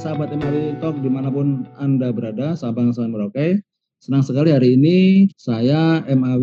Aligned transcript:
sahabat 0.00 0.32
MAW 0.32 0.80
Talk 0.80 0.96
di 1.04 1.12
mana 1.12 1.28
pun 1.28 1.68
Anda 1.76 2.08
berada, 2.08 2.56
Sabang 2.56 2.88
sampai 2.88 3.12
Merauke. 3.12 3.48
Senang 4.00 4.24
sekali 4.24 4.48
hari 4.48 4.80
ini 4.80 5.28
saya 5.36 6.00
MAW 6.08 6.40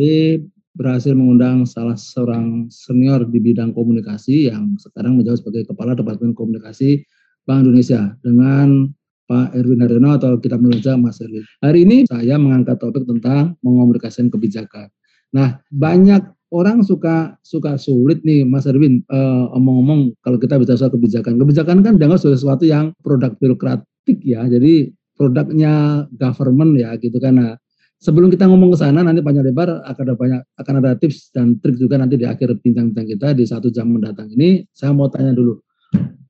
berhasil 0.78 1.18
mengundang 1.18 1.66
salah 1.66 1.98
seorang 1.98 2.70
senior 2.70 3.26
di 3.26 3.42
bidang 3.42 3.74
komunikasi 3.74 4.54
yang 4.54 4.78
sekarang 4.78 5.18
menjawab 5.18 5.42
sebagai 5.42 5.74
Kepala 5.74 5.98
Departemen 5.98 6.38
Komunikasi 6.38 7.02
Bank 7.50 7.66
Indonesia 7.66 8.14
dengan 8.22 8.94
Pak 9.26 9.58
Erwin 9.58 9.82
Haryono 9.82 10.22
atau 10.22 10.38
kita 10.38 10.62
menurut 10.62 10.86
Mas 11.02 11.18
Erwin. 11.18 11.42
Hari 11.66 11.80
ini 11.82 11.98
saya 12.06 12.38
mengangkat 12.38 12.78
topik 12.78 13.10
tentang 13.10 13.58
mengomunikasikan 13.66 14.30
kebijakan. 14.30 14.94
Nah, 15.34 15.58
banyak 15.74 16.22
orang 16.52 16.84
suka 16.84 17.36
suka 17.44 17.76
sulit 17.76 18.24
nih 18.24 18.48
Mas 18.48 18.64
Erwin 18.68 19.04
uh, 19.12 19.52
omong-omong 19.56 20.16
kalau 20.24 20.40
kita 20.40 20.56
bicara 20.56 20.80
soal 20.80 20.94
kebijakan. 20.94 21.36
Kebijakan 21.40 21.84
kan 21.84 21.94
dianggap 22.00 22.20
sebagai 22.24 22.40
sesuatu 22.40 22.64
yang 22.64 22.96
produk 23.04 23.36
birokratik 23.36 24.18
ya. 24.24 24.48
Jadi 24.48 24.92
produknya 25.18 26.06
government 26.16 26.78
ya 26.78 26.96
gitu 27.02 27.18
kan. 27.18 27.36
Nah, 27.42 27.52
sebelum 28.00 28.30
kita 28.32 28.46
ngomong 28.48 28.72
ke 28.76 28.78
sana 28.80 29.04
nanti 29.04 29.20
panjang 29.20 29.44
lebar 29.44 29.82
akan 29.84 30.04
ada 30.08 30.16
banyak 30.16 30.42
akan 30.62 30.74
ada 30.84 30.92
tips 30.96 31.34
dan 31.34 31.58
trik 31.60 31.76
juga 31.76 31.98
nanti 31.98 32.16
di 32.16 32.26
akhir 32.30 32.62
bincang-bincang 32.62 33.08
kita 33.18 33.28
di 33.36 33.44
satu 33.44 33.68
jam 33.74 33.92
mendatang 33.92 34.32
ini. 34.32 34.64
Saya 34.72 34.94
mau 34.96 35.10
tanya 35.12 35.34
dulu. 35.36 35.60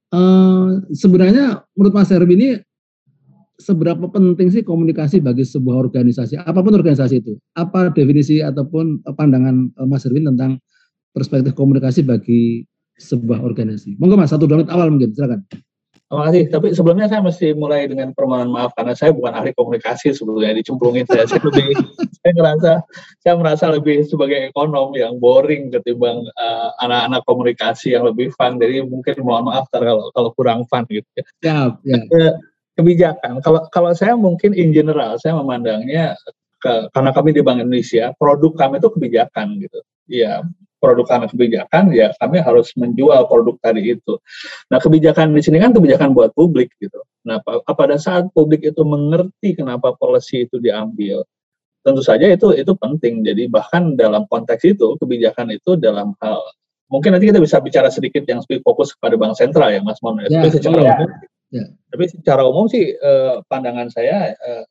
Uh, 0.07 0.79
sebenarnya 0.95 1.67
menurut 1.75 1.93
Mas 1.93 2.09
Erwin 2.15 2.39
ini 2.39 2.49
seberapa 3.57 4.05
penting 4.07 4.53
sih 4.53 4.61
komunikasi 4.61 5.17
bagi 5.19 5.41
sebuah 5.41 5.89
organisasi, 5.89 6.37
apa 6.37 6.61
pun 6.61 6.77
organisasi 6.77 7.25
itu? 7.25 7.33
Apa 7.57 7.89
definisi 7.89 8.39
ataupun 8.39 9.01
pandangan 9.03 9.73
eh, 9.73 9.87
Mas 9.89 10.05
Erwin 10.05 10.29
tentang 10.29 10.61
perspektif 11.11 11.57
komunikasi 11.57 12.05
bagi 12.05 12.63
sebuah 13.01 13.41
organisasi? 13.41 13.97
Monggo 13.97 14.17
Mas, 14.17 14.29
satu 14.29 14.45
menit 14.45 14.69
awal 14.69 14.93
mungkin, 14.93 15.11
silakan. 15.11 15.41
Terima 16.07 16.23
kasih. 16.31 16.43
Tapi 16.47 16.67
sebelumnya 16.71 17.11
saya 17.11 17.19
mesti 17.19 17.51
mulai 17.51 17.83
dengan 17.83 18.15
permohonan 18.15 18.47
maaf 18.47 18.71
karena 18.79 18.95
saya 18.95 19.11
bukan 19.11 19.35
ahli 19.35 19.51
komunikasi 19.51 20.15
sebetulnya 20.15 20.55
dicemplungin 20.55 21.03
saya. 21.03 21.27
Saya 21.27 21.43
lebih, 21.43 21.67
saya 22.23 22.31
merasa 22.31 22.71
saya 23.19 23.35
merasa 23.35 23.65
lebih 23.67 24.07
sebagai 24.07 24.39
ekonom 24.47 24.95
yang 24.95 25.19
boring 25.19 25.67
ketimbang 25.67 26.23
uh, 26.39 26.69
anak-anak 26.79 27.27
komunikasi 27.27 27.91
yang 27.91 28.07
lebih 28.07 28.31
fun. 28.39 28.55
Jadi 28.55 28.87
mungkin 28.87 29.19
mohon 29.19 29.51
maaf 29.51 29.67
kalau 29.67 30.07
kalau 30.15 30.31
kurang 30.31 30.63
fun 30.71 30.87
gitu 30.87 31.03
ya. 31.19 31.23
Ya. 31.43 31.75
ya. 31.83 31.99
Uh, 32.07 32.39
kebijakan. 32.77 33.41
Kalau 33.41 33.65
kalau 33.73 33.91
saya 33.97 34.13
mungkin 34.13 34.53
in 34.53 34.69
general 34.71 35.17
saya 35.17 35.33
memandangnya 35.33 36.13
ke, 36.61 36.93
karena 36.93 37.11
kami 37.11 37.33
di 37.33 37.41
Bank 37.41 37.61
Indonesia, 37.61 38.13
produk 38.15 38.53
kami 38.53 38.77
itu 38.77 38.89
kebijakan 38.93 39.47
gitu. 39.57 39.79
Ya, 40.07 40.45
produk 40.79 41.05
kami 41.09 41.25
kebijakan, 41.27 41.91
ya 41.91 42.13
kami 42.21 42.39
harus 42.39 42.71
menjual 42.77 43.27
produk 43.27 43.57
tadi 43.59 43.97
itu. 43.97 44.13
Nah, 44.71 44.79
kebijakan 44.79 45.33
di 45.33 45.41
sini 45.43 45.57
kan 45.59 45.73
kebijakan 45.73 46.13
buat 46.13 46.31
publik 46.37 46.71
gitu. 46.79 47.01
Nah, 47.27 47.43
pada 47.67 47.99
saat 47.99 48.29
publik 48.31 48.63
itu 48.63 48.85
mengerti 48.87 49.57
kenapa 49.57 49.91
policy 49.99 50.47
itu 50.47 50.61
diambil, 50.63 51.27
tentu 51.83 51.99
saja 52.05 52.29
itu 52.29 52.55
itu 52.55 52.71
penting. 52.77 53.25
Jadi 53.25 53.51
bahkan 53.51 53.97
dalam 53.99 54.23
konteks 54.29 54.63
itu 54.63 54.95
kebijakan 55.01 55.51
itu 55.51 55.75
dalam 55.75 56.15
hal 56.23 56.39
mungkin 56.87 57.15
nanti 57.15 57.27
kita 57.27 57.39
bisa 57.43 57.59
bicara 57.59 57.91
sedikit 57.91 58.23
yang 58.27 58.39
lebih 58.43 58.63
fokus 58.63 58.95
kepada 58.95 59.19
bank 59.19 59.35
sentral 59.35 59.69
ya 59.71 59.83
Mas 59.83 59.99
Mono. 59.99 60.23
Ya, 60.23 60.47
secara 60.47 60.79
ya. 60.79 60.95
Ya. 61.47 61.65
Tapi 61.91 62.03
secara 62.11 62.43
umum 62.43 62.67
sih 62.67 62.91
eh, 62.91 63.35
pandangan 63.47 63.87
saya 63.87 64.35
eh, 64.35 64.63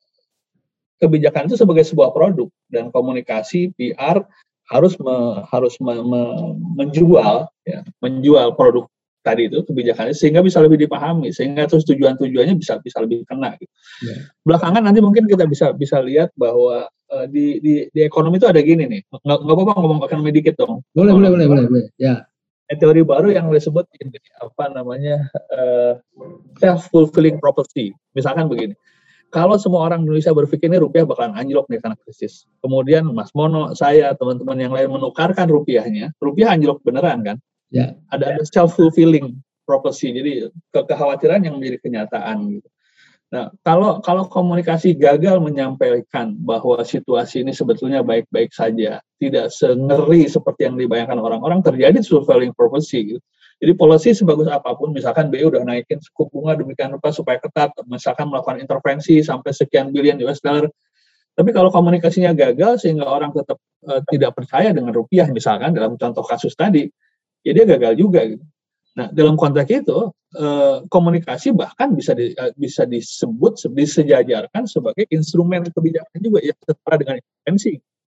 kebijakan 1.01 1.49
itu 1.49 1.57
sebagai 1.57 1.85
sebuah 1.85 2.13
produk 2.13 2.49
dan 2.69 2.93
komunikasi 2.93 3.73
PR 3.77 4.21
harus 4.67 4.99
me, 4.99 5.41
harus 5.47 5.79
me, 5.79 5.95
me, 6.03 6.21
menjual 6.75 7.47
ya, 7.63 7.81
menjual 8.03 8.53
produk 8.59 8.85
tadi 9.23 9.51
itu 9.51 9.59
kebijakannya 9.63 10.15
sehingga 10.15 10.39
bisa 10.39 10.63
lebih 10.63 10.79
dipahami 10.87 11.35
sehingga 11.35 11.67
terus 11.67 11.83
tujuan-tujuannya 11.83 12.55
bisa 12.55 12.79
bisa 12.79 13.03
lebih 13.03 13.27
kena 13.27 13.59
gitu. 13.59 13.73
Ya. 14.07 14.15
Belakangan 14.47 14.83
nanti 14.87 15.03
mungkin 15.03 15.27
kita 15.27 15.43
bisa 15.43 15.75
bisa 15.75 15.99
lihat 15.99 16.31
bahwa 16.39 16.87
uh, 16.87 17.25
di, 17.27 17.59
di 17.59 17.73
di 17.91 18.01
ekonomi 18.07 18.39
itu 18.39 18.47
ada 18.47 18.63
gini 18.63 18.87
nih. 18.87 19.01
Nggak 19.11 19.37
nggak 19.43 19.55
apa-apa 19.55 19.73
ngomong 19.83 19.99
ekonomi 20.07 20.31
dikit 20.31 20.55
dong. 20.55 20.79
Boleh 20.95 21.11
boleh 21.11 21.29
boleh 21.33 21.45
boleh 21.47 21.65
boleh. 21.67 21.87
Ya 21.99 22.23
teori 22.75 23.01
baru 23.07 23.31
yang 23.31 23.47
disebut 23.47 23.87
ini 24.03 24.19
apa 24.43 24.67
namanya 24.75 25.23
uh, 25.55 25.95
eh, 25.95 26.35
self 26.59 26.91
fulfilling 26.91 27.39
prophecy. 27.39 27.95
Misalkan 28.11 28.51
begini, 28.51 28.75
kalau 29.31 29.55
semua 29.55 29.87
orang 29.87 30.03
Indonesia 30.03 30.35
berpikir 30.35 30.67
ini 30.67 30.79
rupiah 30.79 31.07
bakalan 31.07 31.35
anjlok 31.35 31.71
nih 31.71 31.79
karena 31.79 31.95
krisis. 32.03 32.43
Kemudian 32.59 33.07
Mas 33.11 33.31
Mono, 33.31 33.71
saya, 33.75 34.11
teman-teman 34.15 34.59
yang 34.59 34.73
lain 34.75 34.91
menukarkan 34.91 35.47
rupiahnya, 35.47 36.11
rupiah 36.19 36.55
anjlok 36.55 36.83
beneran 36.83 37.23
kan? 37.23 37.37
Ya. 37.71 37.95
Ada 38.11 38.39
ada 38.39 38.43
self 38.47 38.75
fulfilling 38.75 39.39
prophecy. 39.67 40.15
Jadi 40.15 40.31
ke 40.71 40.79
kekhawatiran 40.87 41.43
yang 41.43 41.59
menjadi 41.59 41.83
kenyataan 41.83 42.59
gitu. 42.59 42.67
Nah, 43.27 43.51
kalau 43.59 43.99
kalau 43.99 44.23
komunikasi 44.31 44.95
gagal 44.95 45.43
menyampaikan 45.43 46.31
bahwa 46.39 46.79
situasi 46.79 47.43
ini 47.43 47.51
sebetulnya 47.51 47.99
baik-baik 47.99 48.55
saja, 48.55 49.03
tidak 49.19 49.51
sengeri 49.51 50.31
seperti 50.31 50.63
yang 50.63 50.79
dibayangkan 50.79 51.19
orang-orang, 51.19 51.59
terjadi 51.59 51.99
surveilling 51.99 52.55
prophecy. 52.55 53.15
Gitu. 53.15 53.21
Jadi 53.57 53.71
polisi 53.75 54.15
sebagus 54.15 54.47
apa 54.47 54.71
pun, 54.79 54.95
misalkan 54.95 55.27
BI 55.27 55.43
udah 55.43 55.65
naikin 55.67 55.99
suku 55.99 56.29
bunga 56.31 56.55
demikian 56.55 56.95
rupa 56.95 57.11
supaya 57.11 57.35
ketat, 57.41 57.75
misalkan 57.89 58.31
melakukan 58.31 58.63
intervensi 58.63 59.19
sampai 59.19 59.51
sekian 59.51 59.91
bilion 59.91 60.15
US 60.23 60.39
dollar, 60.39 60.71
tapi 61.37 61.53
kalau 61.53 61.69
komunikasinya 61.69 62.33
gagal 62.33 62.81
sehingga 62.81 63.05
orang 63.05 63.29
tetap 63.29 63.61
uh, 63.85 64.01
tidak 64.09 64.33
percaya 64.33 64.73
dengan 64.73 64.89
rupiah, 64.89 65.29
misalkan 65.29 65.69
dalam 65.69 65.93
contoh 65.93 66.25
kasus 66.25 66.57
tadi, 66.57 66.89
ya 67.45 67.53
gagal 67.53 67.93
juga. 67.93 68.25
Gitu. 68.25 68.41
Nah, 68.97 69.13
dalam 69.13 69.37
konteks 69.37 69.69
itu 69.69 70.09
eh, 70.33 70.77
komunikasi 70.89 71.53
bahkan 71.53 71.93
bisa 71.93 72.17
di, 72.17 72.33
eh, 72.33 72.51
bisa 72.57 72.83
disebut 72.89 73.69
disejajarkan 73.69 74.65
sebagai 74.65 75.05
instrumen 75.13 75.69
kebijakan 75.69 76.17
juga 76.17 76.41
yang 76.41 76.57
setara 76.65 76.95
dengan 76.97 77.15
intervensi 77.21 77.77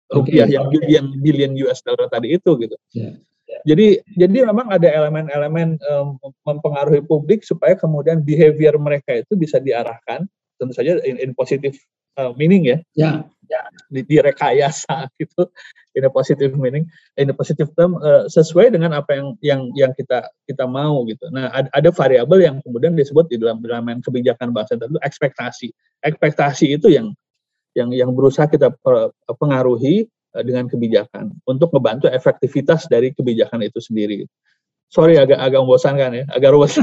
rupiah 0.10 0.48
okay. 0.48 0.56
yang 0.58 0.66
billion 0.72 1.06
billion 1.22 1.52
US 1.68 1.84
dollar 1.84 2.08
tadi 2.08 2.34
itu 2.34 2.52
gitu. 2.58 2.76
Yeah. 2.96 3.20
Jadi 3.66 4.00
jadi 4.16 4.46
memang 4.48 4.72
ada 4.72 4.88
elemen-elemen 4.88 5.82
um, 5.90 6.16
mempengaruhi 6.46 7.04
publik 7.04 7.44
supaya 7.44 7.76
kemudian 7.76 8.22
behavior 8.22 8.78
mereka 8.80 9.20
itu 9.20 9.36
bisa 9.36 9.58
diarahkan 9.60 10.30
tentu 10.62 10.74
saja 10.74 11.02
in, 11.04 11.18
in 11.18 11.32
positive 11.34 11.76
uh, 12.20 12.36
meaning 12.36 12.68
ya. 12.68 12.78
Yeah 12.92 13.24
ya 13.50 13.62
di, 13.90 14.06
direkayasa 14.06 15.10
gitu. 15.22 15.50
In 15.98 16.06
a 16.06 16.12
positive 16.14 16.54
meaning. 16.56 16.86
In 17.18 17.34
a 17.34 17.36
positive 17.36 17.74
term 17.74 17.98
uh, 18.00 18.30
sesuai 18.30 18.72
dengan 18.72 18.94
apa 18.94 19.18
yang 19.18 19.28
yang 19.42 19.62
yang 19.74 19.92
kita 19.98 20.30
kita 20.46 20.70
mau 20.70 21.02
gitu. 21.10 21.28
Nah 21.34 21.50
ada, 21.50 21.68
ada 21.74 21.90
variabel 21.90 22.46
yang 22.46 22.56
kemudian 22.62 22.94
disebut 22.94 23.26
di 23.28 23.42
dalam 23.42 23.60
dalam 23.66 24.00
kebijakan 24.00 24.54
bahasa 24.54 24.78
itu 24.78 25.02
ekspektasi. 25.02 25.68
Ekspektasi 26.06 26.78
itu 26.78 26.94
yang 26.94 27.12
yang 27.74 27.90
yang 27.92 28.14
berusaha 28.14 28.46
kita 28.46 28.70
pengaruhi 29.26 30.08
uh, 30.38 30.44
dengan 30.46 30.70
kebijakan 30.70 31.34
untuk 31.50 31.74
membantu 31.74 32.08
efektivitas 32.08 32.86
dari 32.86 33.12
kebijakan 33.12 33.66
itu 33.66 33.82
sendiri. 33.82 34.30
Sorry 34.90 35.22
agak 35.22 35.42
agak 35.42 35.60
membosankan 35.66 36.12
ya. 36.22 36.24
Agak 36.34 36.50
ruwet 36.56 36.74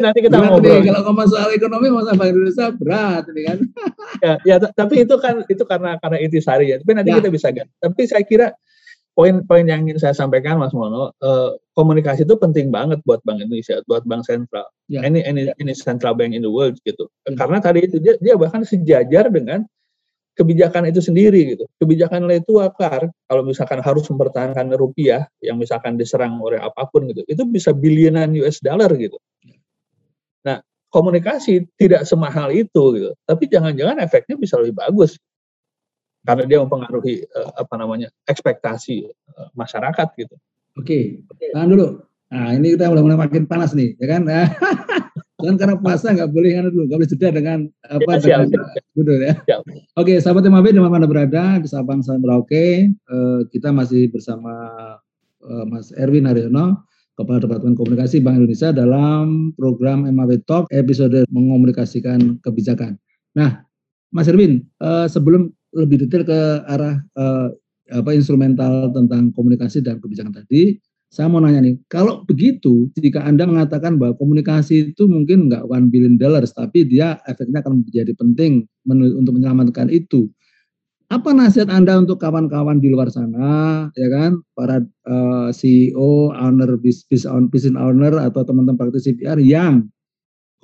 nanti 0.00 0.18
kita 0.24 0.36
berat 0.38 0.50
ngobrol. 0.54 0.78
Nih, 0.78 0.88
kalau 0.88 1.02
ngomong 1.10 1.28
soal 1.28 1.48
ekonomi 1.52 1.88
masa 1.92 2.12
Bank 2.16 2.30
Indonesia 2.32 2.66
berat 2.72 3.24
ini 3.28 3.42
kan. 3.44 3.58
ya, 4.24 4.32
ya 4.46 4.56
tapi 4.72 4.94
itu 5.04 5.14
kan 5.18 5.44
itu 5.44 5.64
karena 5.68 5.98
karena 6.00 6.18
intisari 6.22 6.72
ya. 6.72 6.76
Tapi 6.80 6.92
nanti 6.96 7.10
ya. 7.12 7.16
kita 7.20 7.28
bisa 7.28 7.48
ganti. 7.52 7.72
Tapi 7.76 8.00
saya 8.08 8.24
kira 8.24 8.46
poin-poin 9.12 9.68
yang 9.68 9.84
ingin 9.84 10.00
saya 10.00 10.16
sampaikan 10.16 10.56
Mas 10.56 10.72
Mono, 10.72 11.12
eh, 11.20 11.50
komunikasi 11.76 12.24
itu 12.24 12.34
penting 12.40 12.72
banget 12.72 13.04
buat 13.04 13.20
Bank 13.28 13.44
Indonesia, 13.44 13.84
buat 13.84 14.08
Bank 14.08 14.24
Sentral. 14.24 14.64
Ya. 14.88 15.04
Ini 15.04 15.20
ini 15.28 15.40
ini 15.52 15.72
central 15.76 16.16
bank 16.16 16.32
in 16.32 16.44
the 16.44 16.52
world 16.52 16.80
gitu. 16.84 17.08
Hmm. 17.28 17.36
Karena 17.36 17.60
tadi 17.60 17.84
itu 17.84 18.00
dia, 18.00 18.16
dia 18.20 18.34
bahkan 18.40 18.64
sejajar 18.64 19.28
dengan 19.28 19.64
kebijakan 20.32 20.88
itu 20.88 21.04
sendiri 21.04 21.56
gitu. 21.56 21.68
Kebijakan 21.76 22.24
nilai 22.24 22.40
tukar 22.40 23.04
kalau 23.28 23.42
misalkan 23.44 23.84
harus 23.84 24.08
mempertahankan 24.08 24.72
rupiah 24.80 25.28
yang 25.44 25.60
misalkan 25.60 26.00
diserang 26.00 26.40
oleh 26.40 26.56
apa 26.56 26.88
pun 26.88 27.04
gitu, 27.12 27.20
itu 27.28 27.44
bisa 27.44 27.76
bilionan 27.76 28.32
US 28.40 28.64
dollar 28.64 28.88
gitu 28.96 29.20
komunikasi 30.92 31.64
tidak 31.80 32.04
semahal 32.04 32.52
itu 32.52 32.82
gitu. 33.00 33.10
Tapi 33.24 33.48
jangan-jangan 33.48 33.96
efeknya 34.04 34.36
bisa 34.36 34.60
lebih 34.60 34.76
bagus 34.76 35.16
karena 36.22 36.44
dia 36.46 36.58
mempengaruhi 36.62 37.26
uh, 37.34 37.50
apa 37.58 37.74
namanya 37.80 38.12
ekspektasi 38.28 39.10
uh, 39.10 39.48
masyarakat 39.56 40.08
gitu. 40.20 40.36
Oke, 40.78 41.24
tahan 41.50 41.72
dulu. 41.72 42.04
Nah 42.30 42.54
ini 42.54 42.76
kita 42.76 42.92
mulai 42.92 43.02
mulai 43.02 43.18
makin 43.26 43.44
panas 43.48 43.74
nih, 43.74 43.96
ya 43.98 44.06
kan? 44.06 44.22
kan 45.42 45.58
karena 45.58 45.74
puasa 45.74 46.14
nggak 46.14 46.30
boleh 46.30 46.50
kan 46.54 46.62
dulu, 46.70 46.82
nggak 46.86 46.98
boleh 47.02 47.10
jeda 47.10 47.28
dengan 47.34 47.58
apa 47.82 48.10
ya, 48.22 48.46
dengan 48.46 48.70
ya. 49.18 49.34
Siap. 49.42 49.60
Oke, 49.98 50.14
sahabat 50.22 50.46
MAB 50.46 50.70
di 50.70 50.78
mana 50.78 51.10
berada 51.10 51.58
di 51.58 51.66
Sabang 51.66 51.98
sampai 52.00 52.22
Merauke, 52.22 52.66
uh, 53.10 53.42
kita 53.50 53.74
masih 53.74 54.06
bersama 54.14 54.54
uh, 55.42 55.64
Mas 55.66 55.90
Erwin 55.98 56.30
Haryono 56.30 56.86
Kepala 57.12 57.44
Departemen 57.44 57.76
Komunikasi 57.76 58.24
Bank 58.24 58.40
Indonesia 58.40 58.72
dalam 58.72 59.52
program 59.54 60.08
MAW 60.08 60.40
Talk 60.48 60.64
episode 60.72 61.28
mengomunikasikan 61.28 62.40
kebijakan. 62.40 62.96
Nah, 63.36 63.64
Mas 64.12 64.28
Erwin, 64.28 64.64
uh, 64.80 65.04
sebelum 65.08 65.52
lebih 65.76 66.04
detail 66.04 66.24
ke 66.24 66.40
arah 66.68 67.00
uh, 67.16 67.48
apa 67.92 68.16
instrumental 68.16 68.92
tentang 68.96 69.32
komunikasi 69.36 69.84
dan 69.84 70.00
kebijakan 70.00 70.32
tadi, 70.32 70.80
saya 71.12 71.28
mau 71.28 71.44
nanya 71.44 71.60
nih, 71.60 71.76
kalau 71.92 72.24
begitu, 72.24 72.88
jika 72.96 73.20
Anda 73.20 73.44
mengatakan 73.44 74.00
bahwa 74.00 74.16
komunikasi 74.16 74.96
itu 74.96 75.04
mungkin 75.04 75.52
nggak 75.52 75.68
one 75.68 75.92
billion 75.92 76.16
dollars, 76.16 76.56
tapi 76.56 76.88
dia 76.88 77.20
efeknya 77.28 77.60
akan 77.60 77.84
menjadi 77.84 78.16
penting 78.16 78.64
untuk 78.88 79.36
menyelamatkan 79.36 79.92
itu. 79.92 80.32
Apa 81.12 81.36
nasihat 81.36 81.68
Anda 81.68 82.00
untuk 82.00 82.24
kawan-kawan 82.24 82.80
di 82.80 82.88
luar 82.88 83.12
sana, 83.12 83.84
ya 83.92 84.08
kan, 84.08 84.40
para 84.56 84.80
uh, 85.04 85.12
eh, 85.12 85.50
CEO, 85.52 86.32
owner, 86.32 86.80
business, 86.80 87.28
business 87.52 87.76
owner 87.76 88.16
atau 88.16 88.40
teman-teman 88.48 88.80
praktisi 88.80 89.12
PR 89.20 89.36
yang 89.36 89.92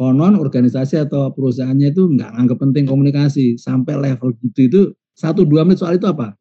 konon 0.00 0.40
organisasi 0.40 1.04
atau 1.04 1.28
perusahaannya 1.36 1.92
itu 1.92 2.08
nggak 2.16 2.32
anggap 2.32 2.64
penting 2.64 2.88
komunikasi 2.88 3.60
sampai 3.60 4.00
level 4.00 4.32
gitu 4.40 4.60
itu 4.64 4.80
satu 5.12 5.44
dua 5.44 5.68
menit 5.68 5.84
soal 5.84 6.00
itu 6.00 6.08
apa? 6.08 6.32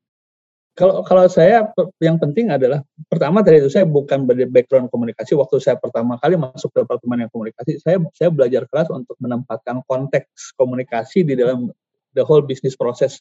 Kalau 0.79 1.03
kalau 1.03 1.27
saya 1.27 1.67
yang 1.99 2.15
penting 2.15 2.47
adalah 2.47 2.79
pertama 3.11 3.43
dari 3.43 3.59
itu 3.59 3.67
saya 3.67 3.83
bukan 3.83 4.23
background 4.23 4.87
komunikasi. 4.87 5.35
Waktu 5.35 5.59
saya 5.59 5.75
pertama 5.75 6.15
kali 6.23 6.39
masuk 6.39 6.71
ke 6.71 6.79
departemen 6.79 7.27
yang 7.27 7.31
komunikasi, 7.35 7.83
saya 7.83 7.99
saya 8.15 8.31
belajar 8.31 8.63
keras 8.71 8.87
untuk 8.87 9.19
menempatkan 9.19 9.83
konteks 9.83 10.55
komunikasi 10.55 11.27
di 11.27 11.35
dalam 11.35 11.75
the 12.15 12.23
whole 12.23 12.45
business 12.45 12.77
process 12.77 13.19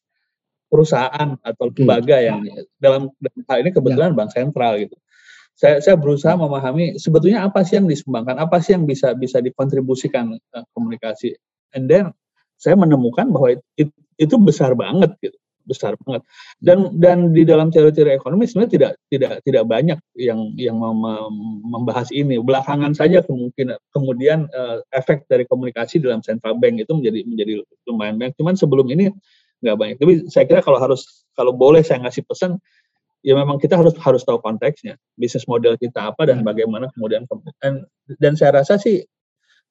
perusahaan 0.66 1.38
atau 1.40 1.64
lembaga 1.70 2.16
yang 2.18 2.42
dalam, 2.78 3.12
dalam 3.18 3.42
hal 3.46 3.58
ini 3.62 3.70
kebetulan 3.70 4.10
ya. 4.12 4.16
bank 4.16 4.30
sentral 4.34 4.72
gitu. 4.82 4.96
Saya 5.56 5.80
saya 5.80 5.96
berusaha 5.96 6.36
memahami 6.36 7.00
sebetulnya 7.00 7.48
apa 7.48 7.64
sih 7.64 7.80
yang 7.80 7.88
disumbangkan, 7.88 8.36
apa 8.36 8.60
sih 8.60 8.76
yang 8.76 8.84
bisa 8.84 9.16
bisa 9.16 9.40
dikontribusikan 9.40 10.36
uh, 10.36 10.64
komunikasi. 10.76 11.32
And 11.72 11.88
then 11.88 12.12
saya 12.60 12.76
menemukan 12.76 13.32
bahwa 13.32 13.56
itu, 13.76 13.92
itu 14.20 14.34
besar 14.36 14.76
banget 14.76 15.16
gitu 15.24 15.38
besar 15.66 15.98
banget 16.06 16.22
dan 16.62 16.94
dan 16.94 17.34
di 17.34 17.42
dalam 17.42 17.74
teori-teori 17.74 18.14
ekonomi 18.14 18.46
sebenarnya 18.46 18.72
tidak 18.72 18.92
tidak 19.10 19.32
tidak 19.42 19.64
banyak 19.66 19.98
yang 20.14 20.54
yang 20.54 20.78
mem 20.78 21.34
membahas 21.66 22.08
ini 22.14 22.38
belakangan 22.38 22.94
saja 22.94 23.26
kemungkinan 23.26 23.76
kemudian 23.90 24.46
uh, 24.54 24.78
efek 24.94 25.26
dari 25.26 25.42
komunikasi 25.44 25.98
dalam 25.98 26.22
central 26.22 26.54
bank 26.62 26.86
itu 26.86 26.92
menjadi 26.94 27.20
menjadi 27.26 27.52
lumayan 27.90 28.14
banyak 28.16 28.38
cuman 28.38 28.54
sebelum 28.54 28.86
ini 28.94 29.10
nggak 29.64 29.76
banyak 29.76 29.96
tapi 29.96 30.12
saya 30.28 30.44
kira 30.44 30.60
kalau 30.60 30.76
harus 30.76 31.24
kalau 31.32 31.52
boleh 31.52 31.80
saya 31.80 32.04
ngasih 32.04 32.24
pesan 32.28 32.60
ya 33.24 33.32
memang 33.34 33.56
kita 33.56 33.74
harus 33.74 33.96
harus 34.00 34.22
tahu 34.22 34.38
konteksnya 34.38 35.00
bisnis 35.16 35.48
model 35.48 35.74
kita 35.80 36.12
apa 36.12 36.28
dan 36.28 36.44
bagaimana 36.44 36.92
kemudian 36.94 37.24
dan 37.58 37.84
dan 38.20 38.32
saya 38.36 38.60
rasa 38.62 38.76
sih 38.76 39.02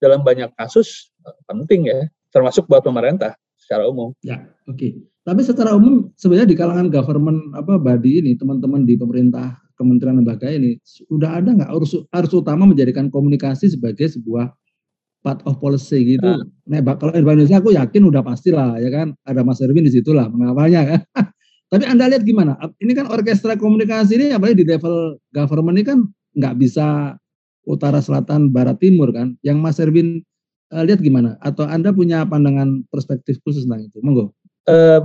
dalam 0.01 0.25
banyak 0.25 0.51
kasus 0.59 1.13
eh, 1.23 1.35
penting 1.47 1.87
ya 1.87 2.09
termasuk 2.35 2.67
buat 2.67 2.83
pemerintah 2.83 3.39
secara 3.55 3.87
umum. 3.89 4.11
Ya, 4.21 4.45
oke. 4.69 4.77
Okay. 4.77 4.91
Tapi 5.25 5.41
secara 5.41 5.73
umum 5.73 6.13
sebenarnya 6.13 6.53
di 6.53 6.57
kalangan 6.59 6.87
government 6.93 7.55
apa 7.57 7.81
body 7.81 8.21
ini 8.21 8.31
teman-teman 8.37 8.85
di 8.85 8.93
pemerintah 8.93 9.57
kementerian 9.73 10.21
lembaga 10.21 10.45
ini 10.53 10.77
sudah 10.85 11.41
ada 11.41 11.49
nggak 11.49 11.71
harus 12.13 12.31
utama 12.35 12.69
menjadikan 12.69 13.09
komunikasi 13.09 13.73
sebagai 13.73 14.05
sebuah 14.05 14.53
part 15.25 15.41
of 15.49 15.57
policy 15.57 16.13
gitu. 16.13 16.45
Nah, 16.69 16.85
nah 16.85 16.93
kalau 16.93 17.17
Indonesia 17.17 17.57
aku 17.57 17.73
yakin 17.73 18.05
udah 18.05 18.21
pastilah 18.21 18.77
ya 18.77 18.93
kan 18.93 19.17
ada 19.25 19.41
Mas 19.41 19.57
Erwin 19.57 19.81
di 19.81 19.89
situ 19.89 20.13
lah 20.13 20.29
mengawalnya 20.29 20.85
kan. 20.85 21.01
Tapi 21.73 21.81
Anda 21.89 22.05
lihat 22.13 22.21
gimana? 22.21 22.53
Ini 22.77 22.93
kan 22.93 23.09
orkestra 23.09 23.57
komunikasi 23.57 24.21
ini 24.21 24.25
apalagi 24.29 24.61
di 24.61 24.65
level 24.69 25.17
government 25.33 25.81
ini 25.81 25.85
kan 25.89 25.99
nggak 26.37 26.61
bisa 26.61 27.17
utara 27.65 27.97
selatan 27.97 28.53
barat 28.53 28.77
timur 28.77 29.09
kan. 29.09 29.33
Yang 29.41 29.57
Mas 29.57 29.81
Erwin 29.81 30.21
uh, 30.69 30.85
lihat 30.85 31.01
gimana? 31.01 31.41
Atau 31.41 31.65
Anda 31.65 31.89
punya 31.89 32.21
pandangan 32.29 32.85
perspektif 32.93 33.41
khusus 33.41 33.65
tentang 33.65 33.89
itu? 33.89 33.97
Monggo. 34.05 34.29
Uh, 34.69 35.01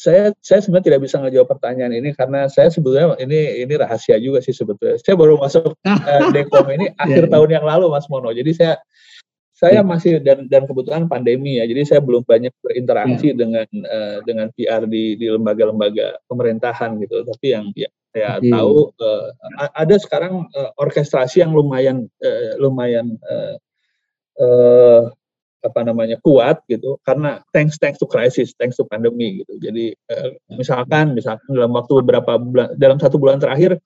saya 0.00 0.32
saya 0.40 0.64
sebenarnya 0.64 0.96
tidak 0.96 1.00
bisa 1.04 1.20
ngejawab 1.20 1.48
pertanyaan 1.52 1.92
ini 1.92 2.16
karena 2.16 2.48
saya 2.48 2.72
sebetulnya 2.72 3.20
ini 3.20 3.68
ini 3.68 3.74
rahasia 3.76 4.16
juga 4.16 4.40
sih 4.40 4.56
sebetulnya. 4.56 4.96
Saya 4.96 5.12
baru 5.12 5.36
masuk 5.36 5.76
uh, 5.84 6.32
Dekom 6.32 6.64
ini 6.72 6.88
iya, 6.88 7.04
akhir 7.04 7.28
yeah, 7.28 7.32
tahun 7.36 7.50
yang 7.60 7.64
lalu 7.68 7.92
Mas 7.92 8.08
Mono. 8.08 8.32
Jadi 8.32 8.56
saya 8.56 8.80
saya 9.52 9.84
yeah. 9.84 9.84
masih 9.84 10.24
dan 10.24 10.48
dan 10.48 10.64
kebetulan 10.64 11.04
pandemi 11.04 11.60
ya. 11.60 11.68
Jadi 11.68 11.84
saya 11.84 12.00
belum 12.00 12.24
banyak 12.24 12.48
berinteraksi 12.64 13.28
yeah. 13.28 13.36
dengan 13.36 13.66
uh, 13.84 14.16
dengan 14.24 14.48
PR 14.56 14.88
di 14.88 15.20
di 15.20 15.26
lembaga-lembaga 15.28 16.16
pemerintahan 16.32 16.96
gitu. 17.04 17.20
Tapi 17.20 17.46
yang 17.52 17.68
ya 17.76 17.92
saya 18.16 18.40
okay. 18.40 18.48
tahu 18.56 18.88
uh, 19.04 19.28
ada 19.76 20.00
sekarang 20.00 20.48
uh, 20.56 20.70
orkestrasi 20.80 21.44
yang 21.44 21.52
lumayan 21.52 22.08
uh, 22.24 22.56
lumayan 22.56 23.20
uh, 23.28 23.54
uh, 24.40 25.12
apa 25.60 25.80
namanya 25.84 26.16
kuat 26.24 26.64
gitu 26.66 26.96
karena 27.04 27.44
thanks 27.52 27.76
thanks 27.76 28.00
to 28.00 28.08
crisis 28.08 28.56
thanks 28.56 28.80
to 28.80 28.84
pandemi 28.88 29.44
gitu. 29.44 29.60
Jadi 29.60 29.92
eh, 29.92 30.30
misalkan 30.52 31.12
misalkan 31.12 31.46
dalam 31.52 31.72
waktu 31.76 31.92
beberapa 32.00 32.40
bulan 32.40 32.72
dalam 32.80 32.96
satu 32.96 33.20
bulan 33.20 33.38
terakhir 33.38 33.76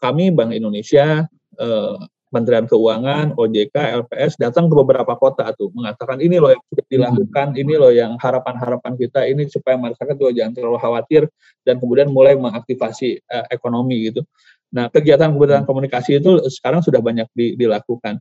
kami 0.00 0.32
Bank 0.32 0.56
Indonesia 0.56 1.28
eh, 1.60 1.96
Keuangan 2.32 3.36
OJK 3.36 3.76
LPS 3.76 4.40
datang 4.40 4.72
ke 4.72 4.74
beberapa 4.80 5.12
kota 5.20 5.52
tuh 5.52 5.68
mengatakan 5.76 6.16
ini 6.16 6.40
loh 6.40 6.56
yang 6.56 6.64
sudah 6.72 6.86
dilakukan 6.88 7.48
ini 7.60 7.74
loh 7.76 7.92
yang 7.92 8.16
harapan-harapan 8.16 8.96
kita 8.96 9.28
ini 9.28 9.44
supaya 9.52 9.76
masyarakat 9.76 10.16
juga 10.16 10.32
jangan 10.32 10.52
terlalu 10.56 10.78
khawatir 10.80 11.22
dan 11.68 11.76
kemudian 11.76 12.08
mulai 12.08 12.32
mengaktifasi 12.40 13.20
eh, 13.20 13.46
ekonomi 13.52 14.08
gitu. 14.08 14.24
Nah 14.72 14.88
kegiatan 14.88 15.28
kegiatan 15.36 15.68
komunikasi 15.68 16.24
itu 16.24 16.40
sekarang 16.48 16.80
sudah 16.80 17.04
banyak 17.04 17.28
di, 17.36 17.52
dilakukan. 17.60 18.16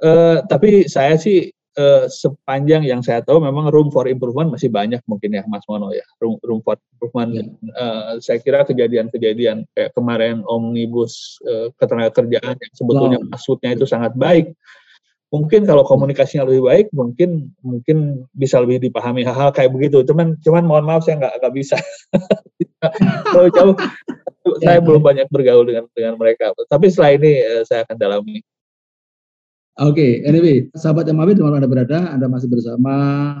Uh, 0.00 0.40
tapi 0.48 0.88
saya 0.88 1.20
sih 1.20 1.52
uh, 1.78 2.06
sepanjang 2.10 2.82
yang 2.82 3.04
saya 3.04 3.22
tahu 3.22 3.38
memang 3.38 3.70
room 3.70 3.92
for 3.92 4.08
improvement 4.10 4.50
masih 4.50 4.72
banyak 4.72 4.98
mungkin 5.06 5.30
ya 5.36 5.42
Mas 5.46 5.62
Mono 5.68 5.94
ya. 5.94 6.02
Room, 6.18 6.40
room 6.42 6.60
for 6.64 6.80
improvement. 6.96 7.30
Ya. 7.36 7.44
uh, 7.76 8.10
saya 8.18 8.38
kira 8.42 8.66
kejadian-kejadian 8.66 9.68
kayak 9.76 9.92
kemarin 9.94 10.42
omnibus 10.48 11.38
uh, 11.46 11.70
ketenagakerjaan 11.78 12.56
yang 12.58 12.72
sebetulnya 12.74 13.18
wow. 13.20 13.28
maksudnya 13.30 13.70
itu 13.76 13.86
sangat 13.86 14.16
baik. 14.16 14.50
Mungkin 15.30 15.62
kalau 15.62 15.86
komunikasinya 15.86 16.42
lebih 16.42 16.66
baik 16.66 16.86
mungkin 16.90 17.54
mungkin 17.62 18.26
bisa 18.34 18.58
lebih 18.58 18.82
dipahami 18.82 19.22
hal-hal 19.22 19.54
kayak 19.54 19.70
begitu. 19.70 20.02
Cuman 20.02 20.34
cuman 20.42 20.66
mohon 20.66 20.84
maaf 20.90 21.06
saya 21.06 21.22
nggak 21.22 21.34
nggak 21.38 21.54
bisa. 21.54 21.78
Kalau 23.30 23.46
jauh 23.52 23.76
saya 24.58 24.82
belum 24.82 25.04
banyak 25.04 25.30
bergaul 25.30 25.62
dengan 25.68 25.86
dengan 25.94 26.18
mereka. 26.18 26.50
Tapi 26.66 26.90
setelah 26.90 27.14
ini 27.14 27.32
uh, 27.46 27.62
saya 27.62 27.86
akan 27.86 27.94
dalami 27.94 28.42
Oke, 29.80 29.96
okay, 29.96 30.12
anyway, 30.28 30.68
sahabat 30.76 31.08
MAB 31.08 31.32
di 31.32 31.40
mana 31.40 31.56
Anda 31.56 31.64
berada, 31.64 32.12
Anda 32.12 32.28
masih 32.28 32.52
bersama 32.52 32.92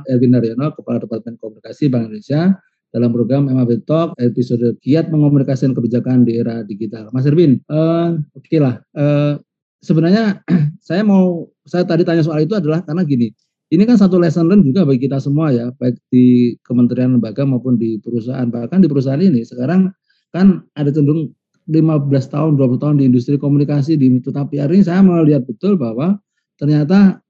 Erwin 0.08 0.32
Naryono, 0.32 0.72
Kepala 0.72 0.96
Departemen 0.96 1.36
Komunikasi 1.36 1.92
Bank 1.92 2.08
Indonesia 2.08 2.56
dalam 2.96 3.12
program 3.12 3.52
MAB 3.52 3.84
Talk 3.84 4.16
episode 4.16 4.72
kiat 4.80 5.12
mengomunikasikan 5.12 5.76
kebijakan 5.76 6.24
di 6.24 6.40
era 6.40 6.64
digital. 6.64 7.12
Mas 7.12 7.28
Erwin, 7.28 7.60
uh, 7.68 8.16
oke 8.32 8.48
okay 8.48 8.56
lah. 8.56 8.80
Uh, 8.96 9.36
sebenarnya 9.84 10.40
saya 10.88 11.04
mau 11.04 11.44
saya 11.68 11.84
tadi 11.84 12.08
tanya 12.08 12.24
soal 12.24 12.40
itu 12.40 12.56
adalah 12.56 12.80
karena 12.88 13.04
gini, 13.04 13.28
ini 13.68 13.84
kan 13.84 14.00
satu 14.00 14.16
lesson 14.16 14.48
learn 14.48 14.64
juga 14.64 14.88
bagi 14.88 15.12
kita 15.12 15.20
semua 15.20 15.52
ya, 15.52 15.68
baik 15.76 16.00
di 16.08 16.56
kementerian 16.64 17.20
lembaga 17.20 17.44
maupun 17.44 17.76
di 17.76 18.00
perusahaan. 18.00 18.48
Bahkan 18.48 18.80
di 18.80 18.88
perusahaan 18.88 19.20
ini 19.20 19.44
sekarang 19.44 19.92
kan 20.32 20.64
ada 20.72 20.88
cenderung 20.88 21.36
15 21.68 22.08
tahun, 22.32 22.56
20 22.56 22.80
tahun 22.80 22.94
di 22.96 23.04
industri 23.12 23.36
komunikasi, 23.36 24.00
di 24.00 24.08
tetapi 24.24 24.56
hari 24.56 24.80
ini 24.80 24.88
saya 24.88 25.04
melihat 25.04 25.44
betul 25.44 25.76
bahwa 25.76 26.16
ternyata 26.60 27.24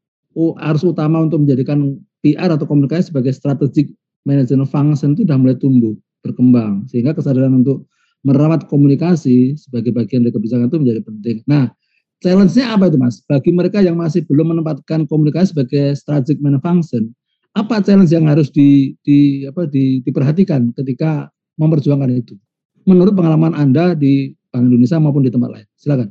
harus 0.58 0.82
utama 0.82 1.22
untuk 1.22 1.46
menjadikan 1.46 1.98
PR 2.20 2.52
atau 2.52 2.66
komunikasi 2.66 3.14
sebagai 3.14 3.32
strategic 3.32 3.90
management 4.28 4.68
function 4.68 5.16
itu 5.16 5.24
sudah 5.24 5.38
mulai 5.40 5.56
tumbuh, 5.56 5.94
berkembang. 6.20 6.84
Sehingga 6.90 7.16
kesadaran 7.16 7.64
untuk 7.64 7.88
merawat 8.26 8.68
komunikasi 8.68 9.56
sebagai 9.56 9.96
bagian 9.96 10.26
dari 10.26 10.34
kebijakan 10.36 10.68
itu 10.68 10.78
menjadi 10.78 11.00
penting. 11.06 11.36
Nah, 11.48 11.72
challenge-nya 12.20 12.76
apa 12.76 12.92
itu 12.92 13.00
Mas? 13.00 13.24
Bagi 13.24 13.50
mereka 13.50 13.80
yang 13.80 13.96
masih 13.96 14.28
belum 14.28 14.52
menempatkan 14.52 15.08
komunikasi 15.08 15.56
sebagai 15.56 15.96
strategic 15.96 16.36
management 16.44 16.60
function, 16.60 17.02
apa 17.56 17.80
challenge 17.80 18.12
yang 18.12 18.28
harus 18.28 18.52
di, 18.52 18.94
di 19.00 19.48
apa 19.48 19.64
di, 19.64 20.04
diperhatikan 20.04 20.76
ketika 20.76 21.32
memperjuangkan 21.56 22.12
itu? 22.12 22.36
Menurut 22.84 23.16
pengalaman 23.16 23.56
Anda 23.56 23.96
di 23.96 24.36
Bank 24.52 24.68
Indonesia 24.68 25.00
maupun 25.00 25.24
di 25.24 25.32
tempat 25.32 25.50
lain. 25.56 25.66
Silakan. 25.78 26.08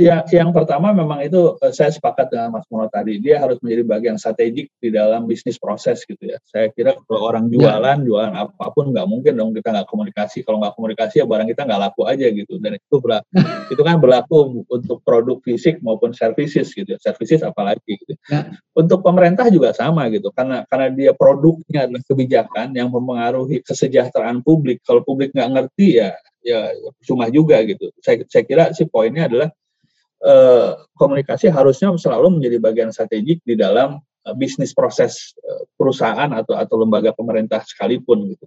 Ya, 0.00 0.24
yang 0.32 0.56
pertama 0.56 0.94
memang 0.96 1.20
itu 1.20 1.56
eh, 1.60 1.72
saya 1.74 1.92
sepakat 1.92 2.32
dengan 2.32 2.54
Mas 2.54 2.64
Mono 2.72 2.88
tadi. 2.88 3.20
Dia 3.20 3.44
harus 3.44 3.60
menjadi 3.60 3.82
bagian 3.84 4.16
strategik 4.16 4.72
di 4.80 4.88
dalam 4.88 5.28
bisnis 5.28 5.60
proses 5.60 6.04
gitu 6.08 6.20
ya. 6.22 6.40
Saya 6.48 6.72
kira 6.72 6.96
kalau 6.96 7.28
orang 7.28 7.52
ya. 7.52 7.60
jualan, 7.60 7.98
ya. 8.00 8.06
jualan 8.06 8.34
apa 8.36 8.66
pun 8.72 8.92
nggak 8.94 9.06
mungkin 9.08 9.32
dong 9.36 9.52
kita 9.52 9.68
nggak 9.74 9.88
komunikasi. 9.88 10.44
Kalau 10.46 10.64
nggak 10.64 10.74
komunikasi 10.78 11.20
ya 11.20 11.26
barang 11.28 11.48
kita 11.50 11.62
nggak 11.68 11.80
laku 11.80 12.02
aja 12.08 12.26
gitu. 12.32 12.54
Dan 12.56 12.80
itu 12.80 12.96
berlaku, 13.00 13.28
itu 13.72 13.82
kan 13.84 13.96
berlaku 14.00 14.36
untuk 14.68 14.98
produk 15.04 15.38
fisik 15.44 15.80
maupun 15.84 16.16
services 16.16 16.72
gitu. 16.72 16.96
Services 16.96 17.44
apalagi 17.44 18.00
gitu. 18.00 18.14
Ya. 18.32 18.52
Untuk 18.72 19.04
pemerintah 19.04 19.52
juga 19.52 19.76
sama 19.76 20.08
gitu. 20.08 20.32
Karena 20.32 20.64
karena 20.68 20.88
dia 20.92 21.12
produknya 21.12 21.90
adalah 21.90 22.02
kebijakan 22.08 22.72
yang 22.72 22.88
mempengaruhi 22.88 23.60
kesejahteraan 23.60 24.40
publik. 24.40 24.80
Kalau 24.88 25.04
publik 25.04 25.36
nggak 25.36 25.50
ngerti 25.52 26.00
ya 26.00 26.16
ya 26.42 26.74
cuma 27.06 27.30
juga 27.30 27.62
gitu. 27.62 27.88
Saya 28.02 28.26
saya 28.26 28.44
kira 28.44 28.64
sih 28.74 28.84
poinnya 28.90 29.30
adalah 29.30 29.48
eh, 30.22 30.70
komunikasi 30.94 31.50
harusnya 31.50 31.92
selalu 31.98 32.40
menjadi 32.40 32.56
bagian 32.62 32.90
strategik 32.94 33.42
di 33.42 33.58
dalam 33.58 33.98
bisnis 34.38 34.70
proses 34.70 35.34
perusahaan 35.74 36.30
atau 36.30 36.54
atau 36.54 36.78
lembaga 36.78 37.10
pemerintah 37.10 37.58
sekalipun 37.66 38.30
gitu. 38.30 38.46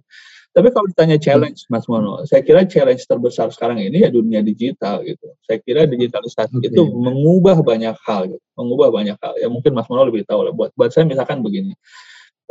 Tapi 0.56 0.72
kalau 0.72 0.88
ditanya 0.88 1.20
challenge, 1.20 1.68
Mas 1.68 1.84
Mono, 1.84 2.24
saya 2.24 2.40
kira 2.40 2.64
challenge 2.64 3.04
terbesar 3.04 3.52
sekarang 3.52 3.76
ini 3.76 4.00
ya 4.00 4.08
dunia 4.08 4.40
digital 4.40 5.04
gitu. 5.04 5.36
Saya 5.44 5.60
kira 5.60 5.84
digitalisasi 5.84 6.64
okay. 6.64 6.72
itu 6.72 6.80
mengubah 6.96 7.60
banyak 7.60 7.92
hal, 8.08 8.32
gitu. 8.32 8.40
mengubah 8.56 8.88
banyak 8.88 9.20
hal. 9.20 9.36
Ya 9.36 9.52
mungkin 9.52 9.76
Mas 9.76 9.84
Mono 9.92 10.08
lebih 10.08 10.24
tahu 10.24 10.48
lah. 10.48 10.56
Buat 10.56 10.72
buat 10.72 10.96
saya 10.96 11.04
misalkan 11.04 11.44
begini, 11.44 11.76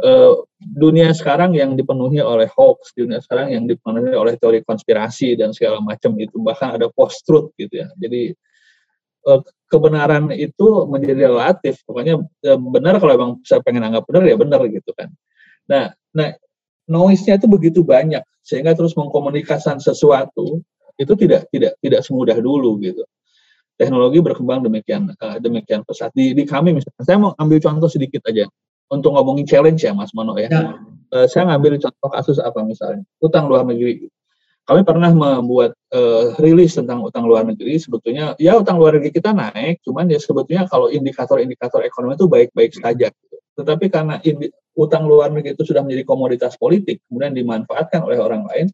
uh, 0.06 0.38
dunia 0.62 1.18
sekarang 1.18 1.58
yang 1.58 1.74
dipenuhi 1.74 2.22
oleh 2.22 2.46
hoax, 2.46 2.94
dunia 2.94 3.18
sekarang 3.26 3.58
yang 3.58 3.66
dipenuhi 3.66 4.14
oleh 4.14 4.38
teori 4.38 4.62
konspirasi 4.62 5.34
dan 5.34 5.50
segala 5.50 5.82
macam 5.82 6.14
itu, 6.22 6.38
bahkan 6.46 6.78
ada 6.78 6.86
post 6.94 7.26
truth 7.26 7.58
gitu 7.58 7.82
ya. 7.82 7.90
Jadi 7.98 8.38
kebenaran 9.70 10.30
itu 10.32 10.86
menjadi 10.86 11.28
relatif. 11.30 11.82
Pokoknya 11.84 12.22
uh, 12.22 12.60
benar 12.60 13.02
kalau 13.02 13.14
emang 13.14 13.32
saya 13.42 13.60
pengen 13.66 13.90
anggap 13.90 14.06
benar 14.06 14.24
ya 14.24 14.36
benar 14.38 14.62
gitu 14.70 14.94
kan. 14.94 15.10
Nah, 15.66 15.92
nah 16.14 16.30
noise-nya 16.86 17.42
itu 17.42 17.50
begitu 17.50 17.82
banyak 17.82 18.22
sehingga 18.46 18.78
terus 18.78 18.94
mengkomunikasikan 18.94 19.82
sesuatu 19.82 20.62
itu 20.96 21.14
tidak 21.18 21.50
tidak 21.50 21.74
tidak 21.82 22.02
semudah 22.06 22.38
dulu 22.38 22.78
gitu. 22.80 23.02
Teknologi 23.76 24.24
berkembang 24.24 24.64
demikian 24.64 25.12
uh, 25.20 25.38
demikian 25.42 25.84
pesat. 25.84 26.14
Di, 26.16 26.32
di 26.32 26.48
kami 26.48 26.72
misalnya, 26.72 27.04
saya 27.04 27.18
mau 27.20 27.36
ambil 27.36 27.60
contoh 27.60 27.92
sedikit 27.92 28.24
aja 28.30 28.48
untuk 28.88 29.12
ngomongin 29.12 29.44
challenge 29.44 29.84
ya 29.84 29.92
Mas 29.92 30.16
Mono 30.16 30.38
ya. 30.40 30.48
ya. 30.48 30.80
Uh, 31.12 31.28
saya 31.28 31.50
ngambil 31.52 31.82
contoh 31.82 32.10
kasus 32.14 32.38
apa 32.40 32.64
misalnya 32.64 33.04
utang 33.20 33.52
luar 33.52 33.68
negeri. 33.68 34.08
Kami 34.66 34.82
pernah 34.82 35.14
membuat 35.14 35.78
uh, 35.94 36.34
rilis 36.42 36.74
tentang 36.74 37.06
utang 37.06 37.30
luar 37.30 37.46
negeri. 37.46 37.78
Sebetulnya 37.78 38.34
ya 38.42 38.58
utang 38.58 38.82
luar 38.82 38.98
negeri 38.98 39.14
kita 39.14 39.30
naik, 39.30 39.86
cuman 39.86 40.10
ya 40.10 40.18
sebetulnya 40.18 40.66
kalau 40.66 40.90
indikator-indikator 40.90 41.86
ekonomi 41.86 42.18
itu 42.18 42.26
baik-baik 42.26 42.74
saja. 42.74 43.14
Gitu. 43.14 43.36
Tetapi 43.62 43.86
karena 43.94 44.18
utang 44.74 45.06
luar 45.06 45.30
negeri 45.30 45.54
itu 45.54 45.70
sudah 45.70 45.86
menjadi 45.86 46.04
komoditas 46.10 46.58
politik, 46.58 46.98
kemudian 47.06 47.38
dimanfaatkan 47.38 48.02
oleh 48.10 48.18
orang 48.18 48.42
lain, 48.50 48.74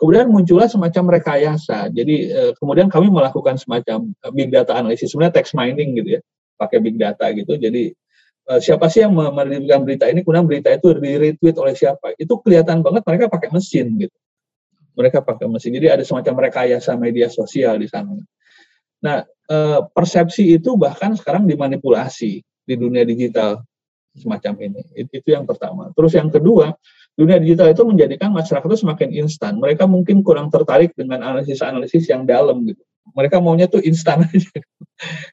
kemudian 0.00 0.32
muncullah 0.32 0.72
semacam 0.72 1.20
rekayasa. 1.20 1.92
Jadi 1.92 2.32
eh, 2.32 2.52
kemudian 2.56 2.88
kami 2.88 3.12
melakukan 3.12 3.60
semacam 3.60 4.08
eh, 4.08 4.32
big 4.32 4.48
data 4.48 4.72
analisis, 4.72 5.12
sebenarnya 5.12 5.36
text 5.36 5.52
mining 5.52 6.00
gitu 6.00 6.16
ya, 6.16 6.20
pakai 6.56 6.80
big 6.80 6.96
data 6.96 7.28
gitu. 7.36 7.60
Jadi 7.60 7.92
siapa 8.62 8.86
sih 8.86 9.02
yang 9.02 9.10
menerbitkan 9.10 9.82
berita 9.82 10.06
ini, 10.06 10.22
kemudian 10.22 10.46
berita 10.46 10.70
itu 10.70 10.94
di 10.96 11.18
retweet 11.18 11.58
oleh 11.58 11.74
siapa? 11.74 12.14
Itu 12.14 12.38
kelihatan 12.40 12.78
banget 12.78 13.02
mereka 13.02 13.26
pakai 13.26 13.50
mesin 13.50 13.98
gitu. 13.98 14.14
Mereka 14.96 15.20
pakai 15.20 15.46
mesin. 15.46 15.76
Jadi 15.76 15.92
ada 15.92 16.04
semacam 16.04 16.48
rekayasa 16.48 16.96
media 16.96 17.28
sosial 17.28 17.76
di 17.76 17.86
sana. 17.86 18.16
Nah, 19.04 19.22
persepsi 19.92 20.56
itu 20.56 20.74
bahkan 20.74 21.14
sekarang 21.14 21.44
dimanipulasi 21.44 22.40
di 22.42 22.74
dunia 22.74 23.04
digital 23.04 23.62
semacam 24.16 24.72
ini. 24.72 24.82
Itu 24.96 25.28
yang 25.28 25.44
pertama. 25.44 25.92
Terus 25.92 26.16
yang 26.16 26.32
kedua, 26.32 26.72
dunia 27.14 27.38
digital 27.38 27.70
itu 27.70 27.82
menjadikan 27.84 28.32
masyarakat 28.32 28.66
itu 28.66 28.78
semakin 28.82 29.08
instan. 29.24 29.60
Mereka 29.60 29.84
mungkin 29.86 30.24
kurang 30.24 30.48
tertarik 30.48 30.96
dengan 30.96 31.22
analisis-analisis 31.22 32.08
yang 32.08 32.24
dalam 32.24 32.64
gitu. 32.64 32.82
Mereka 33.14 33.38
maunya 33.38 33.70
tuh 33.70 33.84
instan 33.84 34.24
aja. 34.26 34.50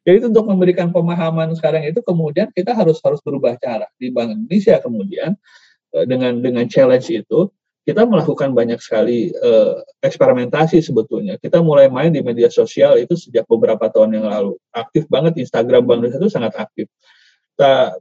Jadi 0.04 0.28
untuk 0.28 0.46
memberikan 0.46 0.92
pemahaman 0.92 1.56
sekarang 1.56 1.88
itu 1.88 2.04
kemudian 2.04 2.52
kita 2.52 2.76
harus 2.76 3.00
harus 3.02 3.24
berubah 3.24 3.56
cara 3.58 3.88
di 3.96 4.12
Bank 4.12 4.36
Indonesia 4.36 4.78
kemudian 4.84 5.40
eh, 5.96 6.06
dengan 6.06 6.44
dengan 6.44 6.68
challenge 6.68 7.08
itu 7.10 7.48
kita 7.84 8.08
melakukan 8.08 8.56
banyak 8.56 8.80
sekali 8.80 9.36
uh, 9.36 9.84
eksperimentasi 10.00 10.80
sebetulnya. 10.80 11.36
Kita 11.36 11.60
mulai 11.60 11.92
main 11.92 12.16
di 12.16 12.24
media 12.24 12.48
sosial 12.48 12.96
itu 12.96 13.20
sejak 13.20 13.44
beberapa 13.44 13.92
tahun 13.92 14.24
yang 14.24 14.28
lalu. 14.32 14.56
Aktif 14.72 15.04
banget 15.12 15.36
Instagram 15.36 15.84
Bank 15.84 16.00
Indonesia 16.00 16.20
itu 16.24 16.32
sangat 16.32 16.56
aktif. 16.56 16.88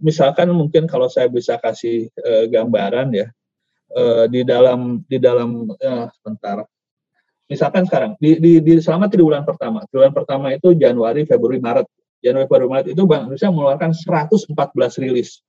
Misalkan 0.01 0.49
mungkin 0.55 0.87
kalau 0.87 1.11
saya 1.11 1.27
bisa 1.27 1.59
kasih 1.59 2.09
uh, 2.15 2.47
gambaran 2.47 3.11
ya 3.11 3.27
uh, 3.93 4.25
di 4.31 4.47
dalam 4.47 5.03
di 5.11 5.19
dalam 5.19 5.67
uh, 5.67 6.07
sebentar. 6.15 6.63
Misalkan 7.51 7.85
sekarang 7.85 8.15
di, 8.23 8.39
di, 8.39 8.53
di 8.63 8.79
selama 8.79 9.11
tiga 9.11 9.27
bulan 9.27 9.43
pertama 9.45 9.85
tiga 9.91 10.07
bulan 10.07 10.15
pertama 10.15 10.47
itu 10.55 10.79
Januari 10.79 11.27
Februari 11.27 11.59
Maret. 11.59 11.91
Januari 12.23 12.47
Februari 12.47 12.71
Maret 12.71 12.87
itu 12.95 13.03
Bank 13.03 13.27
Indonesia 13.27 13.51
mengeluarkan 13.51 13.91
114 13.99 15.03
rilis. 15.03 15.43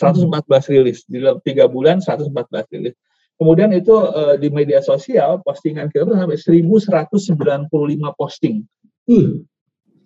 114 0.00 0.72
rilis. 0.72 1.04
Di 1.04 1.20
dalam 1.20 1.44
tiga 1.44 1.68
bulan 1.68 2.00
114 2.00 2.72
rilis 2.72 2.96
kemudian 3.36 3.70
itu 3.72 3.92
uh, 3.92 4.34
di 4.40 4.48
media 4.48 4.80
sosial 4.80 5.40
postingan 5.44 5.92
kita 5.92 6.08
sampai 6.08 6.40
1195 6.40 7.68
posting 8.16 8.64
uh, 9.12 9.30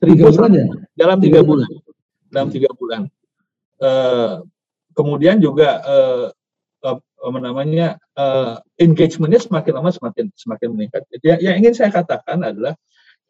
bulan 0.02 0.50
ya? 0.52 0.66
dalam 0.98 1.18
tiga 1.22 1.40
bulan 1.42 1.70
dalam 2.30 2.48
tiga 2.50 2.70
bulan 2.74 3.10
Eh, 3.80 4.32
kemudian 4.92 5.40
juga 5.40 5.80
uh, 5.80 6.26
apa 7.20 7.38
namanya 7.40 7.96
uh, 8.16 8.60
engagementnya 8.76 9.40
semakin 9.40 9.72
lama 9.80 9.88
semakin 9.88 10.28
semakin 10.36 10.68
meningkat. 10.76 11.08
Jadi 11.08 11.40
yang 11.40 11.56
ingin 11.64 11.72
saya 11.72 11.88
katakan 11.88 12.44
adalah 12.44 12.76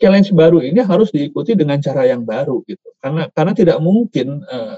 challenge 0.02 0.34
baru 0.34 0.58
ini 0.62 0.82
harus 0.82 1.14
diikuti 1.14 1.54
dengan 1.54 1.78
cara 1.78 2.02
yang 2.10 2.26
baru 2.26 2.66
gitu. 2.66 2.82
Karena 2.98 3.30
karena 3.30 3.52
tidak 3.54 3.78
mungkin 3.78 4.42
uh, 4.42 4.74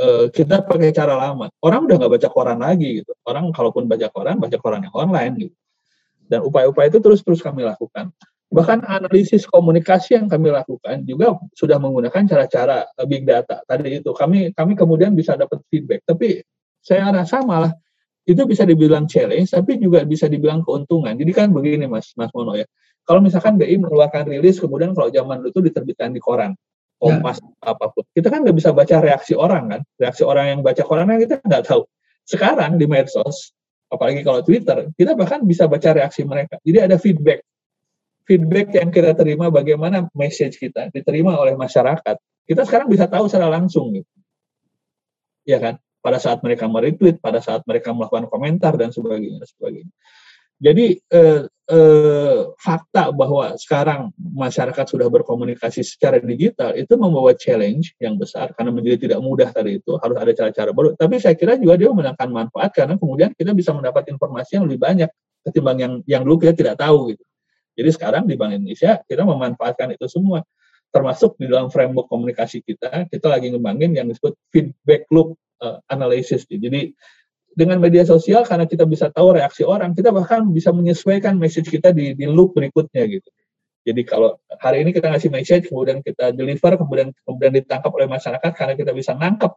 uh, 0.00 0.26
kita 0.32 0.64
pakai 0.64 0.90
cara 0.96 1.14
lama. 1.14 1.52
Orang 1.60 1.84
udah 1.86 1.96
nggak 2.00 2.12
baca 2.16 2.28
koran 2.32 2.58
lagi 2.64 3.04
gitu. 3.04 3.12
Orang 3.28 3.52
kalaupun 3.52 3.84
baca 3.86 4.08
koran 4.08 4.40
baca 4.40 4.56
koran 4.56 4.88
yang 4.88 4.94
online 4.96 5.34
gitu. 5.36 5.56
Dan 6.30 6.46
upaya-upaya 6.46 6.88
itu 6.88 6.98
terus 7.02 7.20
terus 7.20 7.44
kami 7.44 7.66
lakukan. 7.66 8.08
Bahkan 8.50 8.82
analisis 8.82 9.46
komunikasi 9.46 10.18
yang 10.18 10.26
kami 10.26 10.50
lakukan 10.50 11.06
juga 11.06 11.38
sudah 11.54 11.78
menggunakan 11.78 12.26
cara-cara 12.26 12.86
eh, 12.86 13.06
big 13.06 13.22
data. 13.22 13.62
Tadi 13.62 14.02
itu 14.02 14.10
kami 14.10 14.50
kami 14.50 14.74
kemudian 14.74 15.14
bisa 15.14 15.38
dapat 15.38 15.62
feedback. 15.70 16.02
Tapi 16.02 16.42
saya 16.82 17.12
rasa 17.14 17.44
malah 17.46 17.70
itu 18.26 18.42
bisa 18.46 18.62
dibilang 18.62 19.06
challenge, 19.10 19.50
tapi 19.50 19.78
juga 19.78 20.06
bisa 20.06 20.30
dibilang 20.30 20.62
keuntungan. 20.62 21.14
Jadi 21.14 21.32
kan 21.34 21.50
begini 21.50 21.86
Mas 21.90 22.14
Mas 22.14 22.30
Mono 22.34 22.54
ya. 22.54 22.66
Kalau 23.06 23.18
misalkan 23.18 23.58
BI 23.58 23.74
mengeluarkan 23.80 24.28
rilis, 24.30 24.62
kemudian 24.62 24.94
kalau 24.94 25.10
zaman 25.10 25.42
dulu 25.42 25.50
itu 25.50 25.60
diterbitkan 25.66 26.14
di 26.14 26.22
koran, 26.22 26.54
Kompas 27.00 27.40
ya. 27.40 27.72
apa 27.72 27.96
pun, 27.96 28.04
kita 28.12 28.28
kan 28.28 28.44
nggak 28.44 28.56
bisa 28.60 28.76
baca 28.76 28.96
reaksi 29.00 29.32
orang 29.32 29.64
kan. 29.72 29.80
Reaksi 29.96 30.22
orang 30.28 30.52
yang 30.52 30.60
baca 30.60 30.82
korannya 30.84 31.16
kita 31.24 31.40
nggak 31.40 31.64
tahu. 31.64 31.88
Sekarang 32.28 32.76
di 32.76 32.84
medsos, 32.84 33.56
apalagi 33.88 34.20
kalau 34.20 34.44
Twitter, 34.44 34.92
kita 34.92 35.16
bahkan 35.16 35.40
bisa 35.48 35.64
baca 35.64 35.96
reaksi 35.96 36.28
mereka. 36.28 36.60
Jadi 36.60 36.78
ada 36.78 37.00
feedback 37.00 37.40
feedback 38.30 38.70
yang 38.78 38.94
kita 38.94 39.10
terima 39.18 39.50
bagaimana 39.50 40.06
message 40.14 40.62
kita 40.62 40.86
diterima 40.94 41.34
oleh 41.34 41.58
masyarakat 41.58 42.14
kita 42.46 42.62
sekarang 42.62 42.86
bisa 42.86 43.10
tahu 43.10 43.26
secara 43.26 43.50
langsung 43.50 43.90
gitu 43.90 44.14
ya 45.42 45.58
kan 45.58 45.82
pada 45.98 46.22
saat 46.22 46.38
mereka 46.46 46.70
meretweet 46.70 47.18
pada 47.18 47.42
saat 47.42 47.66
mereka 47.66 47.90
melakukan 47.90 48.30
komentar 48.30 48.78
dan 48.78 48.94
sebagainya 48.94 49.42
sebagainya 49.50 49.90
jadi 50.62 50.86
eh, 51.10 51.42
eh, 51.70 52.40
fakta 52.58 53.14
bahwa 53.14 53.54
sekarang 53.54 54.10
masyarakat 54.18 54.84
sudah 54.90 55.06
berkomunikasi 55.06 55.86
secara 55.86 56.18
digital 56.18 56.74
itu 56.74 56.98
membawa 56.98 57.30
challenge 57.38 57.94
yang 58.02 58.18
besar 58.18 58.50
karena 58.58 58.74
menjadi 58.74 59.06
tidak 59.08 59.20
mudah 59.22 59.48
tadi 59.54 59.78
itu 59.78 59.94
harus 59.96 60.16
ada 60.18 60.32
cara-cara 60.34 60.70
baru. 60.74 60.98
Tapi 60.98 61.22
saya 61.22 61.38
kira 61.38 61.54
juga 61.56 61.78
dia 61.78 61.90
menangkan 61.94 62.28
manfaat 62.28 62.74
karena 62.74 62.98
kemudian 62.98 63.30
kita 63.38 63.54
bisa 63.54 63.70
mendapat 63.70 64.10
informasi 64.10 64.58
yang 64.58 64.66
lebih 64.66 64.82
banyak 64.82 65.10
ketimbang 65.46 65.78
yang 65.78 65.92
yang 66.04 66.22
dulu 66.26 66.42
kita 66.42 66.52
tidak 66.52 66.76
tahu 66.76 67.14
gitu. 67.14 67.24
Jadi 67.78 67.90
sekarang 67.94 68.26
di 68.26 68.34
Bank 68.34 68.52
Indonesia 68.58 69.00
kita 69.06 69.22
memanfaatkan 69.24 69.94
itu 69.94 70.04
semua, 70.10 70.42
termasuk 70.90 71.38
di 71.38 71.46
dalam 71.46 71.70
framework 71.70 72.10
komunikasi 72.10 72.60
kita, 72.66 73.06
kita 73.08 73.26
lagi 73.30 73.54
ngembangin 73.54 73.94
yang 73.94 74.06
disebut 74.10 74.34
feedback 74.50 75.06
loop 75.08 75.38
uh, 75.62 75.78
analysis. 75.88 76.44
Jadi 76.50 76.92
dengan 77.52 77.82
media 77.82 78.06
sosial 78.06 78.46
karena 78.46 78.64
kita 78.64 78.86
bisa 78.86 79.10
tahu 79.10 79.36
reaksi 79.36 79.66
orang, 79.66 79.92
kita 79.92 80.14
bahkan 80.14 80.46
bisa 80.50 80.70
menyesuaikan 80.70 81.36
message 81.36 81.68
kita 81.68 81.90
di, 81.90 82.14
di 82.14 82.26
loop 82.26 82.54
berikutnya 82.54 83.04
gitu. 83.10 83.28
Jadi 83.80 84.02
kalau 84.04 84.36
hari 84.60 84.84
ini 84.84 84.92
kita 84.92 85.08
ngasih 85.08 85.32
message, 85.32 85.64
kemudian 85.72 86.04
kita 86.04 86.36
deliver, 86.36 86.76
kemudian 86.76 87.10
kemudian 87.24 87.52
ditangkap 87.56 87.90
oleh 87.96 88.06
masyarakat 88.06 88.52
karena 88.52 88.74
kita 88.76 88.92
bisa 88.92 89.16
nangkap 89.16 89.56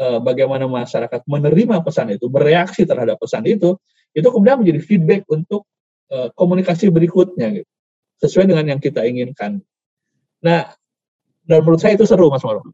uh, 0.00 0.18
bagaimana 0.18 0.64
masyarakat 0.64 1.20
menerima 1.28 1.84
pesan 1.84 2.16
itu, 2.16 2.26
bereaksi 2.32 2.88
terhadap 2.88 3.20
pesan 3.20 3.44
itu, 3.44 3.76
itu 4.16 4.28
kemudian 4.32 4.64
menjadi 4.64 4.80
feedback 4.80 5.22
untuk 5.28 5.68
Eh, 6.10 6.28
komunikasi 6.34 6.90
berikutnya 6.90 7.62
gitu. 7.62 7.70
Sesuai 8.18 8.50
dengan 8.50 8.66
yang 8.66 8.80
kita 8.82 9.06
inginkan. 9.06 9.62
Nah, 10.42 10.74
dan 11.46 11.62
menurut 11.62 11.78
saya 11.78 11.94
itu 11.94 12.02
seru 12.02 12.26
Mas 12.34 12.42
Maro. 12.42 12.66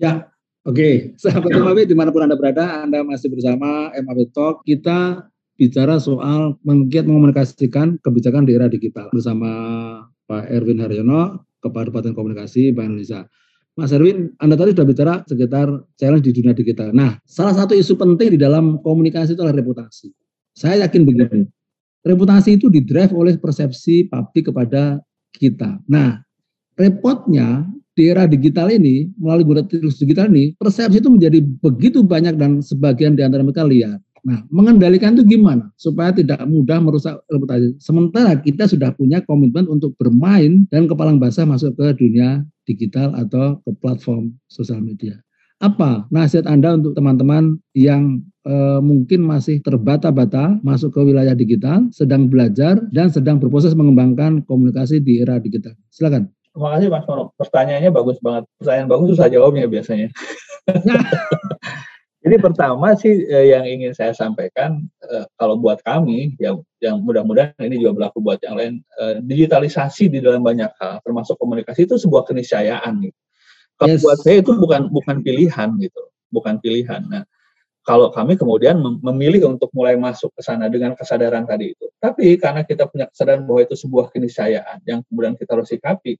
Ya, 0.00 0.32
oke. 0.68 0.76
Okay. 0.76 0.94
Sahabat 1.16 1.56
MAB 1.56 1.88
di 1.88 1.96
mana 1.96 2.12
pun 2.12 2.28
Anda 2.28 2.36
berada, 2.36 2.84
Anda 2.84 3.00
masih 3.00 3.32
bersama 3.32 3.88
MAB 3.96 4.28
Talk. 4.36 4.60
Kita 4.68 5.24
bicara 5.58 5.98
soal 5.98 6.54
menggiat 6.62 7.08
mengomunikasikan 7.08 7.98
kebijakan 8.04 8.46
di 8.46 8.54
era 8.54 8.70
digital 8.70 9.10
bersama 9.10 9.50
Pak 10.28 10.52
Erwin 10.52 10.84
Haryono, 10.84 11.48
Kepala 11.58 11.90
Departemen 11.90 12.14
Komunikasi 12.14 12.70
Bank 12.70 12.94
Indonesia. 12.94 13.26
Mas 13.78 13.94
Erwin, 13.94 14.34
Anda 14.42 14.58
tadi 14.58 14.74
sudah 14.74 14.86
bicara 14.86 15.14
sekitar 15.22 15.70
challenge 15.94 16.26
di 16.26 16.32
dunia 16.34 16.50
digital. 16.50 16.90
Nah, 16.90 17.14
salah 17.22 17.54
satu 17.54 17.78
isu 17.78 17.94
penting 17.94 18.34
di 18.34 18.38
dalam 18.38 18.82
komunikasi 18.82 19.38
itu 19.38 19.42
adalah 19.42 19.62
reputasi. 19.62 20.10
Saya 20.50 20.82
yakin 20.82 21.06
begini, 21.06 21.46
reputasi 22.02 22.58
itu 22.58 22.66
didrive 22.66 23.14
oleh 23.14 23.38
persepsi 23.38 24.10
publik 24.10 24.50
kepada 24.50 24.98
kita. 25.30 25.78
Nah, 25.86 26.18
repotnya 26.74 27.70
di 27.98 28.14
era 28.14 28.30
digital 28.30 28.70
ini, 28.70 29.10
melalui 29.18 29.42
guna 29.42 29.62
digital 29.66 30.30
ini, 30.30 30.54
persepsi 30.54 31.02
itu 31.02 31.10
menjadi 31.10 31.42
begitu 31.42 32.06
banyak 32.06 32.38
dan 32.38 32.62
sebagian 32.62 33.18
di 33.18 33.26
antara 33.26 33.42
mereka 33.42 33.66
liar. 33.66 33.98
Nah, 34.22 34.46
mengendalikan 34.54 35.18
itu 35.18 35.26
gimana? 35.26 35.70
Supaya 35.74 36.14
tidak 36.14 36.42
mudah 36.46 36.78
merusak 36.78 37.18
reputasi. 37.26 37.74
Sementara 37.82 38.38
kita 38.38 38.70
sudah 38.70 38.94
punya 38.94 39.18
komitmen 39.26 39.66
untuk 39.66 39.98
bermain 39.98 40.66
dan 40.70 40.86
kepalang 40.86 41.18
basah 41.18 41.46
masuk 41.46 41.74
ke 41.74 41.86
dunia 41.98 42.46
digital 42.66 43.14
atau 43.18 43.58
ke 43.66 43.70
platform 43.82 44.34
sosial 44.46 44.78
media. 44.82 45.18
Apa 45.58 46.06
nasihat 46.14 46.46
Anda 46.46 46.78
untuk 46.78 46.94
teman-teman 46.94 47.58
yang 47.74 48.22
e, 48.46 48.54
mungkin 48.78 49.26
masih 49.26 49.58
terbata-bata 49.58 50.62
masuk 50.62 50.94
ke 50.94 51.00
wilayah 51.02 51.34
digital, 51.34 51.90
sedang 51.90 52.30
belajar 52.30 52.78
dan 52.94 53.10
sedang 53.10 53.42
berproses 53.42 53.74
mengembangkan 53.74 54.46
komunikasi 54.46 55.02
di 55.02 55.18
era 55.18 55.42
digital? 55.42 55.74
Silakan. 55.90 56.30
Terima 56.58 56.74
kasih 56.74 56.90
Mas 56.90 57.06
Mono. 57.06 57.30
Pertanyaannya 57.38 57.90
bagus 57.94 58.18
banget. 58.18 58.50
Pertanyaan 58.58 58.88
bagus 58.90 59.06
susah 59.14 59.30
jawabnya 59.30 59.70
biasanya. 59.70 60.10
Jadi 62.26 62.34
pertama 62.42 62.98
sih 62.98 63.30
eh, 63.30 63.54
yang 63.54 63.62
ingin 63.62 63.94
saya 63.94 64.10
sampaikan 64.10 64.82
eh, 65.06 65.22
kalau 65.38 65.54
buat 65.54 65.78
kami 65.86 66.34
yang 66.42 66.58
yang 66.82 66.98
mudah-mudahan 66.98 67.54
ini 67.62 67.78
juga 67.78 67.94
berlaku 67.94 68.18
buat 68.18 68.42
yang 68.42 68.58
lain 68.58 68.74
eh, 68.98 69.22
digitalisasi 69.22 70.10
di 70.10 70.18
dalam 70.18 70.42
banyak 70.42 70.66
hal 70.82 70.98
termasuk 71.06 71.38
komunikasi 71.38 71.86
itu 71.86 71.94
sebuah 71.94 72.26
keniscayaan 72.26 73.06
gitu. 73.06 73.18
Kalau 73.78 73.94
yes. 73.94 74.02
buat 74.02 74.18
saya 74.18 74.42
itu 74.42 74.50
bukan 74.58 74.90
bukan 74.90 75.22
pilihan 75.22 75.78
gitu, 75.78 76.02
bukan 76.34 76.58
pilihan. 76.58 77.06
Nah, 77.06 77.22
kalau 77.86 78.10
kami 78.10 78.34
kemudian 78.34 78.82
memilih 78.82 79.54
untuk 79.54 79.70
mulai 79.70 79.94
masuk 79.94 80.34
ke 80.34 80.42
sana 80.42 80.66
dengan 80.66 80.98
kesadaran 80.98 81.46
tadi 81.46 81.70
itu. 81.70 81.86
Tapi 82.02 82.34
karena 82.34 82.66
kita 82.66 82.90
punya 82.90 83.06
kesadaran 83.06 83.46
bahwa 83.46 83.62
itu 83.62 83.78
sebuah 83.78 84.10
keniscayaan 84.10 84.82
yang 84.90 85.06
kemudian 85.06 85.38
kita 85.38 85.54
harus 85.54 85.70
sikapi, 85.70 86.18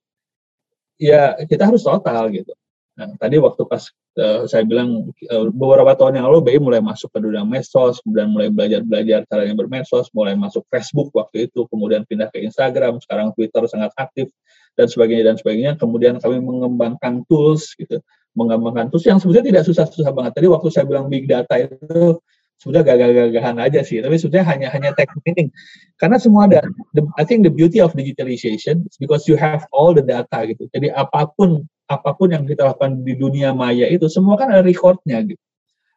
ya 0.98 1.38
kita 1.46 1.70
harus 1.70 1.86
total 1.86 2.28
gitu. 2.34 2.52
Nah, 2.98 3.14
tadi 3.14 3.38
waktu 3.38 3.62
pas 3.62 3.86
uh, 4.18 4.42
saya 4.50 4.66
bilang 4.66 5.14
uh, 5.30 5.46
beberapa 5.54 5.94
tahun 5.94 6.18
yang 6.18 6.26
lalu 6.26 6.42
BI 6.42 6.58
mulai 6.58 6.82
masuk 6.82 7.14
ke 7.14 7.22
dunia 7.22 7.46
medsos, 7.46 8.02
kemudian 8.02 8.34
mulai 8.34 8.50
belajar-belajar 8.50 9.22
caranya 9.30 9.54
bermedsos, 9.54 10.10
mulai 10.10 10.34
masuk 10.34 10.66
Facebook 10.66 11.14
waktu 11.14 11.46
itu, 11.46 11.62
kemudian 11.70 12.02
pindah 12.10 12.26
ke 12.34 12.42
Instagram, 12.42 12.98
sekarang 12.98 13.30
Twitter 13.38 13.62
sangat 13.70 13.94
aktif 13.94 14.26
dan 14.74 14.90
sebagainya 14.90 15.30
dan 15.30 15.36
sebagainya. 15.38 15.72
Kemudian 15.78 16.18
kami 16.18 16.42
mengembangkan 16.42 17.22
tools 17.30 17.70
gitu, 17.78 18.02
mengembangkan 18.34 18.90
tools 18.90 19.06
yang 19.06 19.22
sebenarnya 19.22 19.46
tidak 19.54 19.64
susah-susah 19.70 20.10
banget. 20.10 20.34
Tadi 20.34 20.46
waktu 20.50 20.68
saya 20.74 20.84
bilang 20.90 21.06
big 21.06 21.30
data 21.30 21.54
itu 21.54 22.18
sudah 22.58 22.82
gagah-gagahan 22.82 23.54
aja 23.62 23.86
sih, 23.86 24.02
tapi 24.02 24.18
sebetulnya 24.18 24.46
hanya 24.50 24.68
hanya 24.74 24.90
teknik 24.90 25.54
Karena 25.94 26.18
semua 26.18 26.50
ada, 26.50 26.66
the, 26.90 27.06
I 27.14 27.22
think 27.22 27.46
the 27.46 27.54
beauty 27.54 27.78
of 27.78 27.94
digitalization 27.94 28.82
is 28.82 28.98
because 28.98 29.30
you 29.30 29.38
have 29.38 29.62
all 29.70 29.94
the 29.94 30.02
data 30.02 30.42
gitu. 30.42 30.66
Jadi 30.74 30.90
apa 30.90 31.30
pun 31.38 31.62
apa 31.86 32.10
pun 32.18 32.34
yang 32.34 32.44
kita 32.44 32.66
lakukan 32.66 33.06
di 33.06 33.14
dunia 33.14 33.54
maya 33.54 33.86
itu 33.86 34.10
semua 34.10 34.34
kan 34.34 34.50
ada 34.50 34.66
recordnya 34.66 35.22
gitu. 35.22 35.40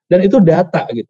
Dan 0.06 0.22
itu 0.22 0.38
data 0.38 0.86
gitu. 0.94 1.10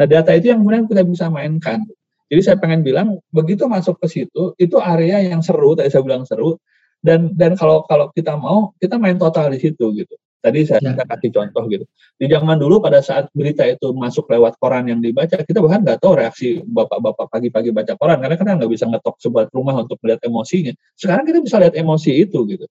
Nah 0.00 0.08
data 0.08 0.32
itu 0.32 0.50
yang 0.50 0.64
kemudian 0.64 0.88
kita 0.88 1.04
bisa 1.04 1.28
mainkan. 1.28 1.84
Jadi 2.28 2.40
saya 2.44 2.56
pengen 2.56 2.80
bilang 2.80 3.20
begitu 3.32 3.68
masuk 3.68 4.00
ke 4.00 4.06
situ 4.08 4.52
itu 4.60 4.76
area 4.80 5.20
yang 5.24 5.40
seru 5.40 5.72
tadi 5.76 5.88
saya 5.88 6.04
bilang 6.04 6.28
seru 6.28 6.60
dan 7.00 7.32
dan 7.36 7.56
kalau 7.56 7.88
kalau 7.88 8.12
kita 8.12 8.36
mau 8.36 8.76
kita 8.76 9.00
main 9.00 9.16
total 9.16 9.48
di 9.52 9.58
situ 9.60 9.84
gitu. 9.96 10.14
Tadi 10.38 10.62
saya 10.62 10.78
ya. 10.78 10.94
kasih 10.94 11.34
contoh 11.34 11.66
gitu. 11.66 11.84
Di 12.14 12.30
zaman 12.30 12.62
dulu 12.62 12.78
pada 12.78 13.02
saat 13.02 13.26
berita 13.34 13.66
itu 13.66 13.90
masuk 13.90 14.30
lewat 14.30 14.54
koran 14.62 14.86
yang 14.86 15.02
dibaca, 15.02 15.34
kita 15.34 15.58
bahkan 15.58 15.82
nggak 15.82 15.98
tahu 15.98 16.14
reaksi 16.14 16.62
bapak-bapak 16.62 17.26
pagi-pagi 17.26 17.74
baca 17.74 17.98
koran 17.98 18.22
karena 18.22 18.38
kita 18.38 18.54
nggak 18.54 18.70
bisa 18.70 18.86
ngetok 18.86 19.18
sebuah 19.18 19.50
rumah 19.50 19.82
untuk 19.82 19.98
melihat 19.98 20.22
emosinya. 20.22 20.72
Sekarang 20.94 21.26
kita 21.26 21.42
bisa 21.42 21.58
lihat 21.58 21.74
emosi 21.74 22.10
itu 22.22 22.38
gitu. 22.46 22.66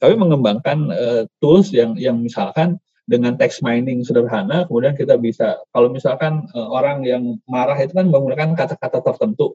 Kami 0.00 0.14
mengembangkan 0.16 0.78
uh, 0.88 1.22
tools 1.36 1.68
yang 1.76 2.00
yang 2.00 2.16
misalkan 2.16 2.80
dengan 3.04 3.36
text 3.36 3.60
mining 3.60 4.00
sederhana, 4.08 4.64
kemudian 4.64 4.96
kita 4.96 5.20
bisa 5.20 5.60
kalau 5.68 5.92
misalkan 5.92 6.48
uh, 6.56 6.68
orang 6.72 7.04
yang 7.04 7.36
marah 7.44 7.76
itu 7.76 7.92
kan 7.92 8.08
menggunakan 8.08 8.56
kata-kata 8.56 9.04
tertentu. 9.04 9.52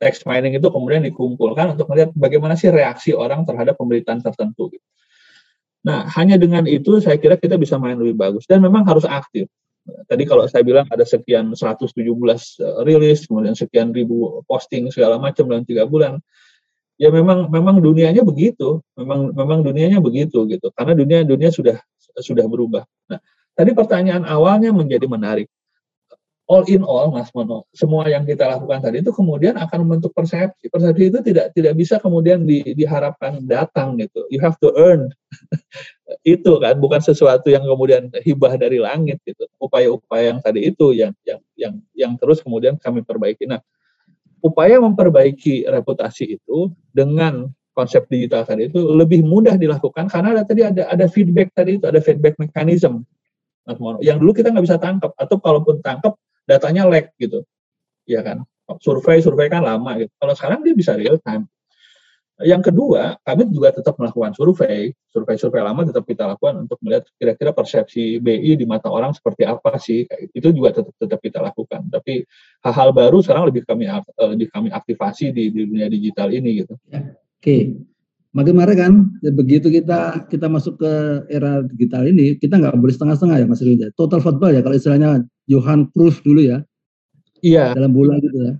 Text 0.00 0.24
mining 0.24 0.56
itu 0.56 0.68
kemudian 0.72 1.04
dikumpulkan 1.04 1.76
untuk 1.76 1.92
melihat 1.92 2.12
bagaimana 2.16 2.56
sih 2.56 2.72
reaksi 2.72 3.12
orang 3.12 3.44
terhadap 3.44 3.76
pemberitaan 3.76 4.24
tertentu. 4.24 4.72
Gitu. 4.72 4.84
Nah, 5.86 6.10
hanya 6.18 6.34
dengan 6.34 6.66
itu 6.66 6.98
saya 6.98 7.14
kira 7.14 7.38
kita 7.38 7.54
bisa 7.54 7.78
main 7.78 7.94
lebih 7.94 8.18
bagus 8.18 8.42
dan 8.50 8.58
memang 8.58 8.82
harus 8.82 9.06
aktif. 9.06 9.46
Tadi 9.86 10.26
kalau 10.26 10.42
saya 10.50 10.66
bilang 10.66 10.90
ada 10.90 11.06
sekian 11.06 11.54
117 11.54 11.94
eh, 12.02 12.82
rilis, 12.82 13.30
kemudian 13.30 13.54
sekian 13.54 13.94
ribu 13.94 14.42
posting 14.50 14.90
segala 14.90 15.22
macam 15.22 15.46
dalam 15.46 15.62
tiga 15.62 15.86
bulan, 15.86 16.18
ya 16.98 17.06
memang 17.14 17.46
memang 17.54 17.78
dunianya 17.78 18.26
begitu, 18.26 18.82
memang 18.98 19.30
memang 19.30 19.62
dunianya 19.62 20.02
begitu 20.02 20.42
gitu. 20.50 20.74
Karena 20.74 20.98
dunia 20.98 21.22
dunia 21.22 21.54
sudah 21.54 21.78
sudah 22.18 22.44
berubah. 22.50 22.82
Nah, 23.06 23.22
tadi 23.54 23.70
pertanyaan 23.70 24.26
awalnya 24.26 24.74
menjadi 24.74 25.06
menarik 25.06 25.46
all 26.46 26.62
in 26.70 26.86
all 26.86 27.10
Mas 27.10 27.34
Mono, 27.34 27.66
semua 27.74 28.06
yang 28.06 28.22
kita 28.22 28.46
lakukan 28.46 28.78
tadi 28.78 29.02
itu 29.02 29.10
kemudian 29.10 29.58
akan 29.58 29.78
membentuk 29.82 30.14
persepsi. 30.14 30.70
Persepsi 30.70 31.10
itu 31.10 31.18
tidak 31.22 31.50
tidak 31.52 31.74
bisa 31.74 31.98
kemudian 31.98 32.46
di, 32.46 32.62
diharapkan 32.74 33.42
datang 33.44 33.98
gitu. 33.98 34.26
You 34.30 34.38
have 34.42 34.58
to 34.62 34.70
earn. 34.78 35.10
itu 36.22 36.52
kan 36.62 36.78
bukan 36.78 37.02
sesuatu 37.02 37.50
yang 37.50 37.66
kemudian 37.66 38.14
hibah 38.22 38.54
dari 38.54 38.78
langit 38.78 39.18
gitu. 39.26 39.50
Upaya-upaya 39.58 40.34
yang 40.34 40.40
tadi 40.40 40.70
itu 40.70 40.94
yang 40.94 41.12
yang 41.26 41.40
yang 41.58 41.74
yang 41.98 42.12
terus 42.14 42.38
kemudian 42.40 42.78
kami 42.78 43.02
perbaiki. 43.02 43.50
Nah, 43.50 43.58
upaya 44.38 44.78
memperbaiki 44.78 45.66
reputasi 45.66 46.38
itu 46.38 46.70
dengan 46.94 47.50
konsep 47.74 48.06
digital 48.08 48.46
tadi 48.46 48.72
itu 48.72 48.80
lebih 48.80 49.20
mudah 49.20 49.58
dilakukan 49.60 50.08
karena 50.08 50.32
ada 50.32 50.42
tadi 50.48 50.64
ada 50.64 50.88
ada 50.88 51.04
feedback 51.12 51.52
tadi 51.52 51.76
itu 51.76 51.84
ada 51.84 52.00
feedback 52.00 52.38
mechanism 52.40 53.04
Mas 53.66 53.82
Mono. 53.82 53.98
Yang 53.98 54.22
dulu 54.22 54.32
kita 54.32 54.54
nggak 54.54 54.64
bisa 54.64 54.78
tangkap 54.78 55.10
atau 55.18 55.36
kalaupun 55.42 55.82
tangkap 55.82 56.14
datanya 56.46 56.88
lag 56.88 57.10
gitu 57.18 57.42
ya 58.06 58.22
kan 58.22 58.46
survei 58.80 59.20
survei 59.20 59.50
kan 59.50 59.66
lama 59.66 60.00
gitu 60.00 60.12
kalau 60.16 60.34
sekarang 60.34 60.62
dia 60.62 60.74
bisa 60.74 60.94
real 60.94 61.18
time 61.20 61.50
yang 62.44 62.60
kedua, 62.60 63.16
kami 63.24 63.48
juga 63.48 63.72
tetap 63.72 63.96
melakukan 63.96 64.36
survei, 64.36 64.92
survei-survei 65.08 65.64
lama 65.64 65.88
tetap 65.88 66.04
kita 66.04 66.28
lakukan 66.28 66.68
untuk 66.68 66.76
melihat 66.84 67.08
kira-kira 67.16 67.56
persepsi 67.56 68.20
BI 68.20 68.60
di 68.60 68.68
mata 68.68 68.92
orang 68.92 69.16
seperti 69.16 69.48
apa 69.48 69.80
sih. 69.80 70.04
Itu 70.36 70.52
juga 70.52 70.76
tetap 70.76 70.92
tetap 71.00 71.24
kita 71.24 71.40
lakukan. 71.40 71.88
Tapi 71.88 72.28
hal-hal 72.60 72.92
baru 72.92 73.24
sekarang 73.24 73.48
lebih 73.48 73.64
kami 73.64 73.88
eh, 73.88 74.28
lebih 74.28 74.52
kami 74.52 74.68
aktifasi 74.68 75.32
di, 75.32 75.48
di 75.48 75.64
dunia 75.64 75.88
digital 75.88 76.28
ini 76.28 76.60
gitu. 76.60 76.76
Ya, 76.92 77.16
Oke. 77.40 77.80
Makin 78.36 78.52
marah 78.52 78.76
kan, 78.76 79.16
begitu 79.32 79.72
kita 79.72 80.28
kita 80.28 80.52
masuk 80.52 80.76
ke 80.76 80.92
era 81.32 81.64
digital 81.64 82.04
ini, 82.04 82.36
kita 82.36 82.60
nggak 82.60 82.76
boleh 82.76 82.92
setengah-setengah 82.92 83.36
ya 83.40 83.46
Mas 83.48 83.64
Rinja. 83.64 83.88
Total 83.96 84.20
football 84.20 84.52
ya 84.52 84.60
kalau 84.60 84.76
istilahnya 84.76 85.24
Johan 85.46 85.90
Cruyff 85.94 86.22
dulu 86.22 86.42
ya. 86.42 86.58
Iya. 87.42 87.74
Dalam 87.74 87.94
bola 87.94 88.18
gitu 88.18 88.38
ya. 88.38 88.54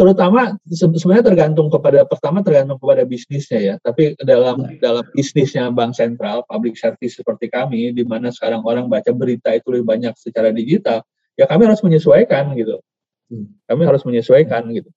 Terutama 0.00 0.56
sebenarnya 0.64 1.28
tergantung 1.28 1.68
kepada 1.68 2.08
pertama 2.08 2.40
tergantung 2.40 2.80
kepada 2.80 3.04
bisnisnya 3.04 3.60
ya. 3.60 3.74
Tapi 3.84 4.16
dalam 4.24 4.64
ya. 4.64 4.80
dalam 4.80 5.04
bisnisnya 5.12 5.68
bank 5.68 5.92
sentral, 5.92 6.40
public 6.48 6.80
service 6.80 7.20
seperti 7.20 7.52
kami, 7.52 7.92
di 7.92 8.04
mana 8.08 8.32
sekarang 8.32 8.64
orang 8.64 8.88
baca 8.88 9.12
berita 9.12 9.52
itu 9.52 9.68
lebih 9.68 9.84
banyak 9.84 10.14
secara 10.16 10.48
digital, 10.56 11.04
ya 11.36 11.44
kami 11.44 11.68
harus 11.68 11.84
menyesuaikan 11.84 12.56
gitu. 12.56 12.80
Hmm. 13.28 13.52
Kami 13.68 13.82
harus 13.84 14.00
menyesuaikan 14.08 14.72
gitu 14.72 14.88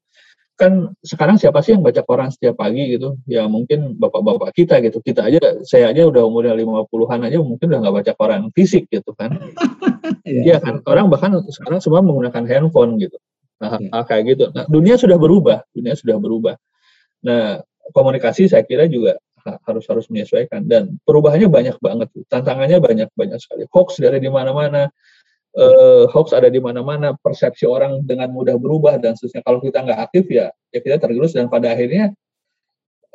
kan 0.54 0.94
sekarang 1.02 1.42
siapa 1.42 1.66
sih 1.66 1.74
yang 1.74 1.82
baca 1.82 2.06
koran 2.06 2.30
setiap 2.30 2.62
pagi 2.62 2.94
gitu? 2.94 3.18
Ya 3.26 3.50
mungkin 3.50 3.98
bapak-bapak 3.98 4.54
kita 4.54 4.78
gitu. 4.86 5.02
Kita 5.02 5.26
aja 5.26 5.66
saya 5.66 5.90
aja 5.90 6.06
udah 6.06 6.24
umurnya 6.30 6.54
lima 6.54 6.86
puluhan 6.86 7.26
aja 7.26 7.42
mungkin 7.42 7.74
udah 7.74 7.80
nggak 7.82 7.96
baca 8.04 8.12
koran 8.14 8.42
fisik 8.54 8.90
gitu 8.90 9.14
kan. 9.18 9.34
Iya. 10.24 10.56
Ya, 10.56 10.58
kan? 10.60 10.80
Orang 10.88 11.12
bahkan 11.12 11.36
sekarang 11.52 11.80
semua 11.84 12.00
menggunakan 12.00 12.44
handphone 12.48 12.96
gitu. 12.96 13.20
Nah 13.60 13.80
ya. 13.80 14.04
kayak 14.08 14.24
gitu. 14.36 14.46
Nah 14.56 14.68
dunia 14.68 14.96
sudah 14.96 15.20
berubah. 15.20 15.68
Dunia 15.72 15.96
sudah 16.00 16.16
berubah. 16.16 16.56
Nah 17.24 17.60
komunikasi 17.92 18.48
saya 18.48 18.64
kira 18.64 18.88
juga 18.88 19.20
harus 19.68 19.84
harus 19.88 20.08
menyesuaikan. 20.08 20.64
Dan 20.64 21.00
perubahannya 21.04 21.52
banyak 21.52 21.76
banget. 21.80 22.08
Tantangannya 22.32 22.80
banyak 22.80 23.10
banyak 23.16 23.40
sekali. 23.40 23.68
Hoax 23.68 24.00
dari 24.00 24.24
di 24.24 24.32
mana-mana 24.32 24.88
uh, 25.58 26.06
hoax 26.10 26.34
ada 26.34 26.50
di 26.50 26.58
mana-mana, 26.62 27.14
persepsi 27.22 27.66
orang 27.66 28.02
dengan 28.06 28.30
mudah 28.34 28.58
berubah 28.58 28.98
dan 28.98 29.14
seterusnya. 29.18 29.46
Kalau 29.46 29.60
kita 29.62 29.86
nggak 29.86 30.00
aktif 30.10 30.26
ya, 30.30 30.50
ya 30.74 30.80
kita 30.82 30.98
tergerus 31.02 31.34
dan 31.34 31.50
pada 31.50 31.74
akhirnya 31.74 32.14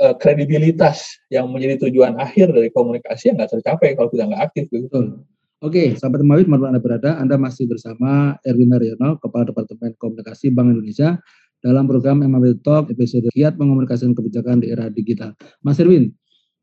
uh, 0.03 0.15
kredibilitas 0.17 1.19
yang 1.29 1.51
menjadi 1.51 1.89
tujuan 1.89 2.19
akhir 2.19 2.55
dari 2.55 2.71
komunikasi 2.71 3.35
yang 3.35 3.37
nggak 3.43 3.59
tercapai 3.59 3.95
kalau 3.99 4.09
kita 4.11 4.27
nggak 4.27 4.43
aktif. 4.43 4.65
Betul. 4.71 5.23
Oke, 5.59 5.99
sahabat 5.99 6.23
Mawid, 6.23 6.47
mana 6.47 6.71
Anda 6.71 6.79
berada, 6.79 7.19
Anda 7.19 7.35
masih 7.35 7.67
bersama 7.67 8.39
Erwin 8.47 8.71
Haryono, 8.71 9.19
Kepala 9.19 9.43
Departemen 9.51 9.91
Komunikasi 9.99 10.55
Bank 10.55 10.71
Indonesia, 10.71 11.19
dalam 11.59 11.91
program 11.91 12.23
MAB 12.23 12.63
Talk 12.63 12.95
episode 12.95 13.27
Kiat 13.35 13.59
Mengomunikasikan 13.59 14.15
Kebijakan 14.15 14.63
di 14.63 14.71
Era 14.71 14.87
Digital. 14.87 15.35
Mas 15.67 15.83
Erwin, 15.83 16.15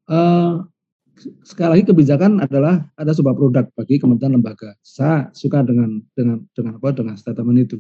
uh, 0.08 0.64
sekali 1.44 1.70
lagi 1.80 1.84
kebijakan 1.88 2.44
adalah 2.44 2.84
ada 3.00 3.12
sebuah 3.16 3.36
produk 3.36 3.66
bagi 3.74 4.00
kementerian 4.00 4.38
lembaga. 4.38 4.76
Saya 4.84 5.32
suka 5.32 5.64
dengan 5.64 6.04
dengan 6.14 6.44
dengan 6.52 6.78
apa 6.78 6.92
dengan 6.92 7.16
statement 7.16 7.60
itu. 7.60 7.78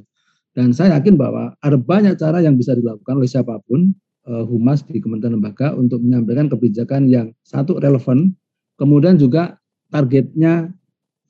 Dan 0.55 0.71
saya 0.71 0.95
yakin 0.95 1.19
bahwa 1.19 1.51
ada 1.59 1.75
banyak 1.75 2.15
cara 2.15 2.39
yang 2.39 2.55
bisa 2.55 2.71
dilakukan 2.71 3.19
oleh 3.19 3.27
siapa 3.27 3.59
pun 3.67 3.91
uh, 4.27 4.43
humas 4.47 4.87
di 4.87 5.03
kementerian 5.03 5.35
lembaga 5.35 5.75
untuk 5.75 5.99
menyampaikan 5.99 6.47
kebijakan 6.47 7.11
yang 7.11 7.35
satu 7.43 7.75
relevan, 7.75 8.31
kemudian 8.79 9.19
juga 9.19 9.59
targetnya 9.91 10.71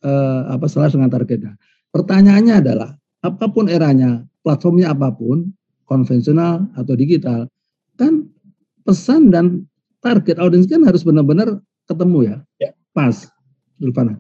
eh, 0.02 0.42
apa 0.50 0.66
selaras 0.66 0.96
dengan 0.96 1.12
targetnya. 1.12 1.54
Pertanyaannya 1.92 2.56
adalah 2.66 2.90
apa 3.22 3.46
pun 3.50 3.70
eranya, 3.70 4.26
platformnya 4.42 4.94
apa 4.94 5.14
pun, 5.14 5.54
konvensional 5.86 6.66
atau 6.74 6.94
digital, 6.98 7.46
kan 8.00 8.26
pesan 8.86 9.34
dan 9.34 9.66
target 10.02 10.38
audiens 10.38 10.70
kan 10.70 10.86
harus 10.86 11.02
benar-benar 11.02 11.62
ketemu 11.86 12.20
ya, 12.26 12.38
ya. 12.62 12.72
pas, 12.92 13.30
Rifana. 13.78 14.20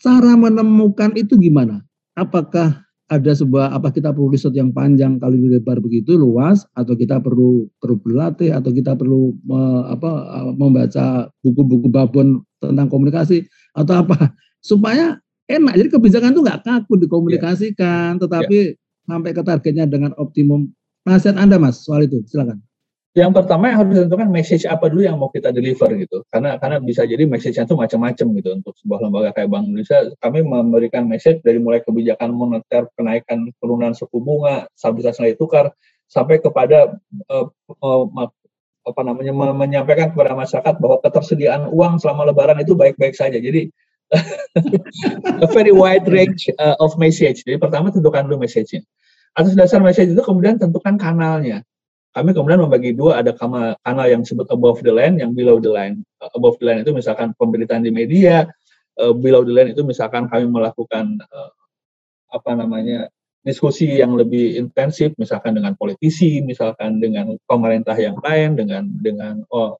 Cara 0.00 0.32
menemukan 0.32 1.12
itu 1.12 1.36
gimana? 1.36 1.84
Apakah 2.16 2.84
ada 3.10 3.32
sebuah 3.34 3.74
apa 3.74 3.90
kita 3.90 4.14
perlu 4.14 4.30
riset 4.30 4.54
yang 4.54 4.70
panjang 4.70 5.18
kali 5.18 5.34
lebar 5.50 5.82
begitu 5.82 6.14
luas 6.14 6.62
atau 6.78 6.94
kita 6.94 7.18
perlu 7.18 7.66
perlu 7.82 7.98
berlatih 7.98 8.54
atau 8.54 8.70
kita 8.70 8.94
perlu 8.94 9.34
me, 9.42 9.60
apa 9.90 10.10
membaca 10.54 11.26
buku-buku 11.42 11.90
babon 11.90 12.46
tentang 12.62 12.86
komunikasi 12.86 13.50
atau 13.74 14.06
apa 14.06 14.30
supaya 14.62 15.18
enak 15.50 15.74
jadi 15.74 15.88
kebijakan 15.90 16.30
itu 16.38 16.40
nggak 16.46 16.62
kaku 16.62 17.02
dikomunikasikan 17.02 18.14
yeah. 18.14 18.20
tetapi 18.22 18.58
yeah. 18.78 19.10
sampai 19.10 19.30
ke 19.34 19.42
targetnya 19.42 19.90
dengan 19.90 20.14
optimum 20.14 20.70
nasihat 21.02 21.34
anda 21.34 21.58
mas 21.58 21.82
soal 21.82 22.06
itu 22.06 22.22
silakan 22.30 22.62
yang 23.10 23.34
pertama 23.34 23.66
yang 23.66 23.82
harus 23.82 23.90
ditentukan 23.98 24.30
message 24.30 24.62
apa 24.70 24.86
dulu 24.86 25.02
yang 25.02 25.18
mau 25.18 25.34
kita 25.34 25.50
deliver 25.50 25.90
gitu. 25.98 26.22
Karena 26.30 26.62
karena 26.62 26.78
bisa 26.78 27.02
jadi 27.02 27.26
message-nya 27.26 27.66
itu 27.66 27.74
macam-macam 27.74 28.26
gitu 28.38 28.50
untuk 28.54 28.74
sebuah 28.78 28.98
lembaga 29.02 29.34
kayak 29.34 29.50
Bank 29.50 29.66
Indonesia. 29.66 29.98
Kami 30.22 30.46
memberikan 30.46 31.10
message 31.10 31.42
dari 31.42 31.58
mulai 31.58 31.82
kebijakan 31.82 32.30
moneter 32.30 32.86
kenaikan 32.94 33.50
penurunan 33.58 33.98
suku 33.98 34.22
bunga 34.22 34.70
stabilitas 34.78 35.18
nilai 35.18 35.34
tukar 35.34 35.74
sampai 36.06 36.38
kepada 36.38 37.02
uh, 37.26 37.46
uh, 37.82 38.30
apa 38.86 39.00
namanya 39.02 39.34
menyampaikan 39.58 40.14
kepada 40.14 40.38
masyarakat 40.38 40.74
bahwa 40.78 41.02
ketersediaan 41.02 41.66
uang 41.66 41.98
selama 41.98 42.30
lebaran 42.30 42.62
itu 42.62 42.78
baik-baik 42.78 43.18
saja. 43.18 43.42
Jadi 43.42 43.74
a 45.42 45.48
very 45.50 45.74
wide 45.74 46.06
range 46.06 46.46
uh, 46.62 46.78
of 46.78 46.94
message. 46.94 47.42
Jadi 47.42 47.58
pertama 47.58 47.90
tentukan 47.90 48.22
dulu 48.22 48.46
message-nya. 48.46 48.86
Atas 49.34 49.58
dasar 49.58 49.82
message 49.82 50.14
itu 50.14 50.22
kemudian 50.22 50.62
tentukan 50.62 50.94
kanalnya 50.94 51.66
kami 52.10 52.34
kemudian 52.34 52.58
membagi 52.58 52.90
dua 52.90 53.22
ada 53.22 53.30
kanal, 53.34 54.06
yang 54.06 54.26
disebut 54.26 54.50
above 54.50 54.82
the 54.82 54.90
line 54.90 55.22
yang 55.22 55.30
below 55.30 55.62
the 55.62 55.70
line. 55.70 56.02
Uh, 56.18 56.30
above 56.34 56.58
the 56.58 56.66
line 56.66 56.82
itu 56.82 56.90
misalkan 56.90 57.30
pemberitaan 57.38 57.86
di 57.86 57.94
media 57.94 58.50
uh, 58.98 59.14
below 59.14 59.46
the 59.46 59.54
line 59.54 59.70
itu 59.70 59.86
misalkan 59.86 60.26
kami 60.26 60.50
melakukan 60.50 61.22
uh, 61.30 61.50
apa 62.34 62.50
namanya 62.58 63.06
diskusi 63.46 64.02
yang 64.02 64.18
lebih 64.18 64.58
intensif 64.58 65.14
misalkan 65.16 65.54
dengan 65.54 65.78
politisi 65.78 66.42
misalkan 66.42 66.98
dengan 66.98 67.38
pemerintah 67.46 67.94
yang 67.94 68.18
lain 68.20 68.58
dengan 68.58 68.90
dengan 69.00 69.46
oh, 69.54 69.78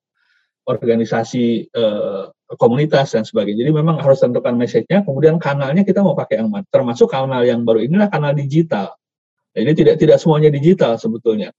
organisasi 0.71 1.67
uh, 1.75 2.31
komunitas 2.55 3.19
dan 3.19 3.27
sebagainya. 3.27 3.67
Jadi 3.67 3.73
memang 3.75 3.99
harus 3.99 4.23
tentukan 4.23 4.55
message-nya 4.55 5.03
kemudian 5.03 5.43
kanalnya 5.43 5.83
kita 5.83 5.99
mau 5.99 6.15
pakai 6.15 6.39
yang 6.39 6.51
mana. 6.51 6.63
Termasuk 6.71 7.11
kanal 7.11 7.43
yang 7.43 7.67
baru 7.67 7.83
inilah 7.83 8.07
kanal 8.07 8.39
digital. 8.39 8.95
Jadi 9.51 9.83
tidak 9.83 9.95
tidak 9.99 10.23
semuanya 10.23 10.47
digital 10.55 10.95
sebetulnya 10.95 11.51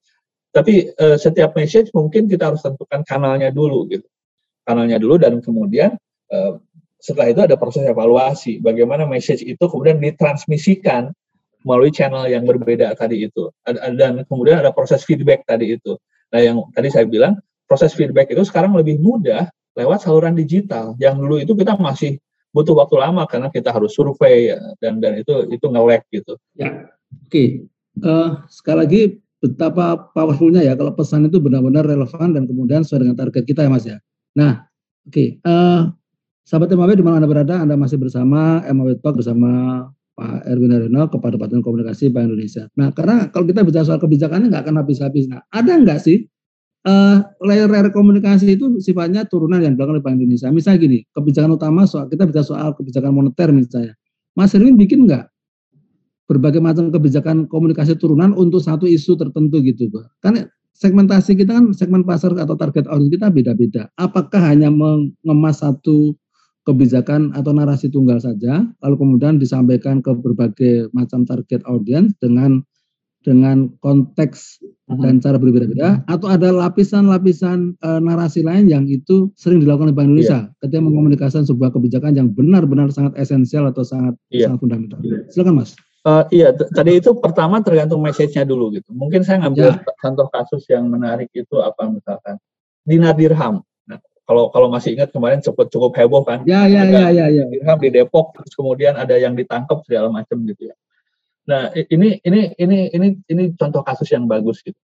tapi 0.52 0.92
uh, 1.00 1.16
setiap 1.16 1.56
message 1.56 1.92
mungkin 1.96 2.28
kita 2.28 2.52
harus 2.52 2.60
tentukan 2.64 3.02
kanalnya 3.08 3.50
dulu 3.52 3.88
gitu. 3.88 4.08
Kanalnya 4.68 5.00
dulu 5.00 5.16
dan 5.16 5.40
kemudian 5.40 5.96
uh, 6.32 6.60
setelah 7.02 7.32
itu 7.32 7.42
ada 7.42 7.56
proses 7.56 7.88
evaluasi. 7.88 8.60
Bagaimana 8.60 9.08
message 9.08 9.42
itu 9.42 9.64
kemudian 9.66 9.98
ditransmisikan 10.04 11.10
melalui 11.64 11.90
channel 11.90 12.28
yang 12.28 12.44
berbeda 12.44 12.94
tadi 13.00 13.26
itu. 13.26 13.50
Dan 13.66 14.28
kemudian 14.28 14.62
ada 14.62 14.76
proses 14.76 15.08
feedback 15.08 15.48
tadi 15.48 15.80
itu. 15.80 15.96
Nah 16.36 16.40
yang 16.44 16.68
tadi 16.76 16.92
saya 16.92 17.08
bilang 17.08 17.40
proses 17.66 17.96
feedback 17.96 18.30
itu 18.30 18.44
sekarang 18.44 18.76
lebih 18.76 19.00
mudah 19.00 19.48
lewat 19.80 20.04
saluran 20.04 20.36
digital. 20.36 21.00
Yang 21.00 21.16
dulu 21.24 21.36
itu 21.40 21.54
kita 21.56 21.80
masih 21.80 22.20
butuh 22.52 22.76
waktu 22.76 23.00
lama 23.00 23.24
karena 23.26 23.48
kita 23.48 23.72
harus 23.72 23.96
survei 23.96 24.52
ya, 24.52 24.60
dan 24.84 25.00
dan 25.00 25.24
itu 25.24 25.48
itu 25.48 25.66
nge 25.72 26.04
gitu. 26.12 26.34
Ya, 26.60 26.68
oke. 26.68 27.32
Okay. 27.32 27.48
Uh, 28.00 28.08
eh, 28.08 28.30
sekali 28.48 28.78
lagi 28.80 29.02
betapa 29.42 30.14
powerfulnya 30.14 30.62
ya 30.62 30.78
kalau 30.78 30.94
pesan 30.94 31.26
itu 31.26 31.42
benar-benar 31.42 31.84
relevan 31.84 32.38
dan 32.38 32.46
kemudian 32.46 32.86
sesuai 32.86 33.10
dengan 33.10 33.18
target 33.18 33.44
kita 33.44 33.66
ya 33.66 33.70
Mas 33.74 33.86
ya. 33.90 33.98
Nah, 34.38 34.70
oke. 35.10 35.12
Okay. 35.12 35.28
Uh, 35.42 35.50
eh, 35.50 35.82
sahabat 36.46 36.70
MAW 36.78 36.94
di 36.94 37.02
mana 37.02 37.18
Anda 37.20 37.30
berada, 37.30 37.56
Anda 37.58 37.74
masih 37.74 37.98
bersama 37.98 38.62
MAW 38.70 39.02
Talk 39.02 39.18
bersama 39.18 39.50
Pak 40.14 40.46
Erwin 40.46 40.78
Arino 40.78 41.10
kepada 41.10 41.36
Departemen 41.36 41.66
Komunikasi 41.66 42.14
Bank 42.14 42.30
Indonesia. 42.30 42.70
Nah, 42.78 42.94
karena 42.94 43.34
kalau 43.34 43.50
kita 43.50 43.66
bicara 43.66 43.84
soal 43.90 43.98
kebijakannya 43.98 44.54
nggak 44.54 44.64
akan 44.70 44.76
habis-habis. 44.86 45.26
Nah, 45.26 45.42
ada 45.50 45.74
nggak 45.74 45.98
sih 45.98 46.30
uh, 46.86 47.26
layer-layer 47.42 47.90
komunikasi 47.90 48.54
itu 48.60 48.78
sifatnya 48.78 49.26
turunan 49.26 49.58
yang 49.58 49.74
dilakukan 49.74 49.98
oleh 49.98 50.06
Bank 50.06 50.16
Indonesia. 50.22 50.54
Misalnya 50.54 50.86
gini, 50.86 51.00
kebijakan 51.18 51.58
utama 51.58 51.90
soal 51.90 52.06
kita 52.06 52.30
bicara 52.30 52.46
soal 52.46 52.70
kebijakan 52.78 53.10
moneter 53.10 53.50
misalnya. 53.50 53.98
Mas 54.38 54.54
Erwin 54.54 54.78
bikin 54.78 55.10
nggak 55.10 55.28
berbagai 56.32 56.64
macam 56.64 56.88
kebijakan 56.88 57.52
komunikasi 57.52 58.00
turunan 58.00 58.32
untuk 58.32 58.64
satu 58.64 58.88
isu 58.88 59.20
tertentu 59.20 59.60
gitu, 59.60 59.92
Pak. 59.92 60.06
Kan 60.24 60.48
segmentasi 60.72 61.36
kita 61.36 61.60
kan 61.60 61.76
segmen 61.76 62.08
pasar 62.08 62.32
atau 62.40 62.56
target 62.56 62.88
audiens 62.88 63.12
kita 63.12 63.28
beda-beda. 63.28 63.92
Apakah 64.00 64.40
hanya 64.40 64.72
mengemas 64.72 65.60
satu 65.60 66.16
kebijakan 66.64 67.36
atau 67.36 67.52
narasi 67.52 67.92
tunggal 67.92 68.24
saja, 68.24 68.64
lalu 68.80 68.96
kemudian 68.96 69.42
disampaikan 69.42 70.00
ke 70.00 70.14
berbagai 70.16 70.88
macam 70.96 71.28
target 71.28 71.60
audiens 71.68 72.16
dengan 72.24 72.64
dengan 73.22 73.70
konteks 73.86 74.66
mhm. 74.90 75.02
dan 75.06 75.22
cara 75.22 75.38
berbeda-beda, 75.38 76.02
atau 76.10 76.26
ada 76.26 76.50
lapisan-lapisan 76.50 77.78
e, 77.78 77.90
narasi 78.02 78.42
lain 78.42 78.66
yang 78.66 78.90
itu 78.90 79.30
sering 79.38 79.62
dilakukan 79.62 79.94
oleh 79.94 79.98
Bank 79.98 80.10
Indonesia 80.10 80.50
yeah. 80.50 80.58
ketika 80.66 80.82
mengkomunikasikan 80.82 81.46
sebuah 81.46 81.70
kebijakan 81.70 82.18
yang 82.18 82.34
benar-benar 82.34 82.90
sangat 82.90 83.14
esensial 83.22 83.70
atau 83.70 83.86
sangat 83.86 84.18
yeah. 84.34 84.50
sangat 84.50 84.66
fundamental. 84.66 84.98
Silakan 85.30 85.62
Mas. 85.62 85.78
Uh, 86.02 86.26
iya, 86.34 86.50
tadi 86.50 86.98
itu 86.98 87.14
pertama 87.22 87.62
tergantung 87.62 88.02
message-nya 88.02 88.42
dulu 88.42 88.74
gitu. 88.74 88.90
Mungkin 88.90 89.22
saya 89.22 89.46
ngambil 89.46 89.78
ya. 89.78 89.94
contoh 90.02 90.28
kasus 90.34 90.66
yang 90.66 90.90
menarik 90.90 91.30
itu 91.30 91.62
apa 91.62 91.86
misalkan 91.94 92.42
Dinar 92.82 93.14
Dirham. 93.14 93.62
Nah, 93.86 94.02
kalau 94.26 94.50
kalau 94.50 94.74
masih 94.74 94.98
ingat 94.98 95.14
kemarin 95.14 95.46
cukup 95.46 95.70
cukup 95.70 95.94
heboh 96.02 96.26
kan? 96.26 96.42
Ya, 96.50 96.66
ya, 96.66 96.90
ya, 96.90 97.14
ya, 97.14 97.30
ya. 97.30 97.46
Dirham 97.46 97.78
di 97.78 97.94
Depok, 97.94 98.34
terus 98.34 98.58
kemudian 98.58 98.98
ada 98.98 99.14
yang 99.14 99.38
ditangkap 99.38 99.86
segala 99.86 100.10
macam 100.10 100.42
gitu 100.50 100.74
ya. 100.74 100.76
Nah, 101.46 101.70
ini 101.78 102.18
ini 102.26 102.50
ini 102.58 102.78
ini 102.90 103.08
ini 103.30 103.44
contoh 103.54 103.86
kasus 103.86 104.10
yang 104.10 104.26
bagus 104.26 104.66
gitu 104.66 104.78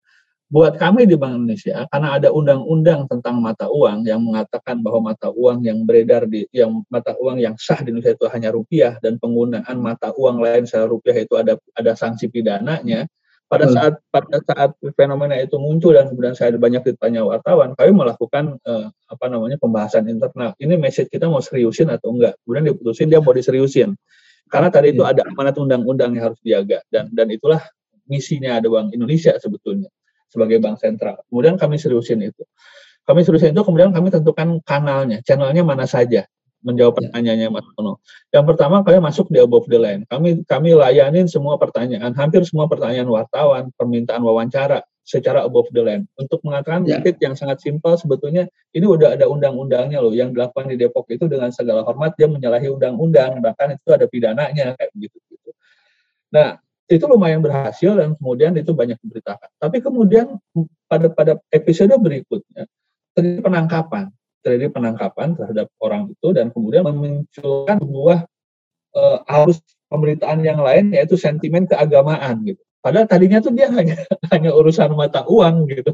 buat 0.46 0.78
kami 0.78 1.10
di 1.10 1.18
Bank 1.18 1.42
Indonesia 1.42 1.90
karena 1.90 2.14
ada 2.14 2.30
undang-undang 2.30 3.10
tentang 3.10 3.42
mata 3.42 3.66
uang 3.66 4.06
yang 4.06 4.22
mengatakan 4.22 4.78
bahwa 4.78 5.10
mata 5.10 5.26
uang 5.34 5.66
yang 5.66 5.82
beredar 5.82 6.22
di 6.30 6.46
yang 6.54 6.86
mata 6.86 7.18
uang 7.18 7.42
yang 7.42 7.58
sah 7.58 7.82
di 7.82 7.90
Indonesia 7.90 8.14
itu 8.14 8.30
hanya 8.30 8.54
rupiah 8.54 8.94
dan 9.02 9.18
penggunaan 9.18 9.74
mata 9.82 10.14
uang 10.14 10.38
lain 10.38 10.62
selain 10.62 10.86
rupiah 10.86 11.18
itu 11.18 11.34
ada 11.34 11.58
ada 11.74 11.92
sanksi 11.98 12.30
pidananya. 12.30 13.10
Pada 13.46 13.70
saat 13.70 13.94
pada 14.10 14.42
saat 14.42 14.74
fenomena 14.98 15.38
itu 15.38 15.54
muncul 15.54 15.94
dan 15.94 16.10
kemudian 16.10 16.34
saya 16.34 16.50
banyak 16.58 16.82
ditanya 16.82 17.22
wartawan 17.22 17.78
kami 17.78 17.94
melakukan 17.94 18.58
eh, 18.58 18.86
apa 18.90 19.26
namanya 19.30 19.54
pembahasan 19.58 20.06
internal. 20.10 20.54
Ini 20.58 20.74
message 20.74 21.10
kita 21.10 21.30
mau 21.30 21.38
seriusin 21.38 21.90
atau 21.90 22.10
enggak? 22.10 22.34
Kemudian 22.42 22.74
diputusin 22.74 23.06
dia 23.06 23.22
mau 23.22 23.30
diseriusin. 23.30 23.94
Karena 24.50 24.70
tadi 24.70 24.94
itu 24.94 25.02
iya. 25.02 25.14
ada 25.14 25.22
amanat 25.26 25.58
undang-undang 25.58 26.14
yang 26.14 26.30
harus 26.30 26.38
dijaga 26.42 26.82
dan 26.90 27.10
dan 27.14 27.26
itulah 27.30 27.62
misinya 28.10 28.58
ada 28.58 28.66
Bank 28.66 28.94
Indonesia 28.94 29.34
sebetulnya 29.38 29.90
sebagai 30.30 30.58
bank 30.62 30.82
sentral. 30.82 31.22
Kemudian 31.30 31.56
kami 31.56 31.78
seriusin 31.80 32.22
itu. 32.22 32.42
Kami 33.06 33.22
seriusin 33.22 33.54
itu, 33.54 33.62
kemudian 33.62 33.94
kami 33.94 34.10
tentukan 34.10 34.58
kanalnya, 34.66 35.22
channelnya 35.22 35.62
mana 35.62 35.86
saja 35.86 36.26
menjawab 36.66 36.98
ya. 36.98 37.00
pertanyaannya 37.06 37.48
Mas 37.54 37.66
Tono. 37.78 38.02
Yang 38.34 38.44
pertama 38.50 38.82
kami 38.82 38.98
masuk 38.98 39.30
di 39.30 39.38
above 39.38 39.70
the 39.70 39.78
line. 39.78 40.02
Kami 40.10 40.42
kami 40.42 40.74
layanin 40.74 41.30
semua 41.30 41.54
pertanyaan, 41.54 42.10
hampir 42.18 42.42
semua 42.42 42.66
pertanyaan 42.66 43.06
wartawan, 43.06 43.70
permintaan 43.78 44.18
wawancara 44.26 44.82
secara 45.06 45.46
above 45.46 45.70
the 45.70 45.82
line. 45.86 46.04
Untuk 46.18 46.42
mengatakan 46.42 46.82
ya. 46.82 46.98
yang 47.22 47.38
sangat 47.38 47.62
simpel 47.62 47.94
sebetulnya 47.94 48.50
ini 48.74 48.82
udah 48.82 49.14
ada 49.14 49.30
undang-undangnya 49.30 50.02
loh. 50.02 50.10
Yang 50.10 50.34
dilakukan 50.34 50.66
di 50.66 50.76
Depok 50.76 51.06
itu 51.14 51.30
dengan 51.30 51.54
segala 51.54 51.86
hormat 51.86 52.18
dia 52.18 52.26
menyalahi 52.26 52.66
undang-undang, 52.66 53.38
bahkan 53.38 53.78
itu 53.78 53.90
ada 53.94 54.10
pidananya 54.10 54.74
kayak 54.74 54.90
begitu. 54.90 55.16
gitu. 55.30 55.50
Nah, 56.34 56.58
itu 56.86 57.04
lumayan 57.10 57.42
berhasil 57.42 57.98
dan 57.98 58.14
kemudian 58.14 58.54
itu 58.54 58.70
banyak 58.70 58.94
diberitakan. 59.02 59.50
Tapi 59.58 59.82
kemudian 59.82 60.38
pada 60.86 61.10
pada 61.10 61.32
episode 61.50 61.90
berikutnya 61.98 62.70
terjadi 63.18 63.42
penangkapan, 63.42 64.14
terjadi 64.46 64.70
penangkapan 64.70 65.34
terhadap 65.34 65.66
orang 65.82 66.14
itu 66.14 66.28
dan 66.30 66.54
kemudian 66.54 66.86
memunculkan 66.86 67.82
sebuah 67.82 68.18
uh, 68.94 69.18
arus 69.42 69.58
pemberitaan 69.90 70.46
yang 70.46 70.62
lain 70.62 70.94
yaitu 70.94 71.18
sentimen 71.18 71.66
keagamaan 71.66 72.46
gitu. 72.46 72.62
Padahal 72.78 73.10
tadinya 73.10 73.42
tuh 73.42 73.50
dia 73.50 73.66
hanya 73.74 73.98
hanya 74.32 74.54
urusan 74.54 74.94
mata 74.94 75.26
uang 75.26 75.66
gitu. 75.66 75.90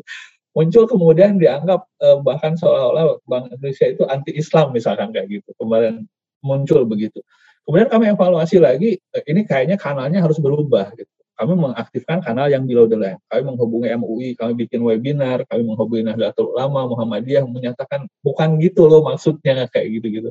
Muncul 0.52 0.84
kemudian 0.84 1.40
dianggap 1.40 1.88
uh, 2.04 2.20
bahkan 2.20 2.52
seolah-olah 2.60 3.24
Bank 3.24 3.48
Indonesia 3.48 3.88
itu 3.88 4.04
anti 4.04 4.36
Islam 4.36 4.76
misalkan 4.76 5.08
kayak 5.08 5.40
gitu. 5.40 5.56
Kemarin 5.56 6.04
muncul 6.44 6.84
begitu. 6.84 7.24
Kemudian 7.62 7.88
kami 7.88 8.04
evaluasi 8.10 8.58
lagi, 8.58 8.98
eh, 8.98 9.22
ini 9.30 9.46
kayaknya 9.46 9.78
kanalnya 9.78 10.22
harus 10.22 10.38
berubah. 10.42 10.90
Gitu. 10.98 11.10
kami 11.32 11.58
mengaktifkan 11.58 12.22
kanal 12.22 12.46
yang 12.46 12.68
below 12.68 12.86
the 12.86 12.94
line. 12.94 13.18
Kami 13.26 13.42
menghubungi 13.42 13.90
MUI, 13.98 14.38
kami 14.38 14.52
bikin 14.54 14.78
webinar, 14.84 15.42
kami 15.50 15.66
menghubungi 15.66 16.06
Nahdlatul 16.06 16.54
Ulama, 16.54 16.86
Muhammadiyah 16.86 17.42
menyatakan 17.48 18.06
bukan 18.22 18.62
gitu 18.62 18.86
loh 18.86 19.02
maksudnya 19.02 19.66
kayak 19.66 19.90
gitu-gitu. 19.90 20.30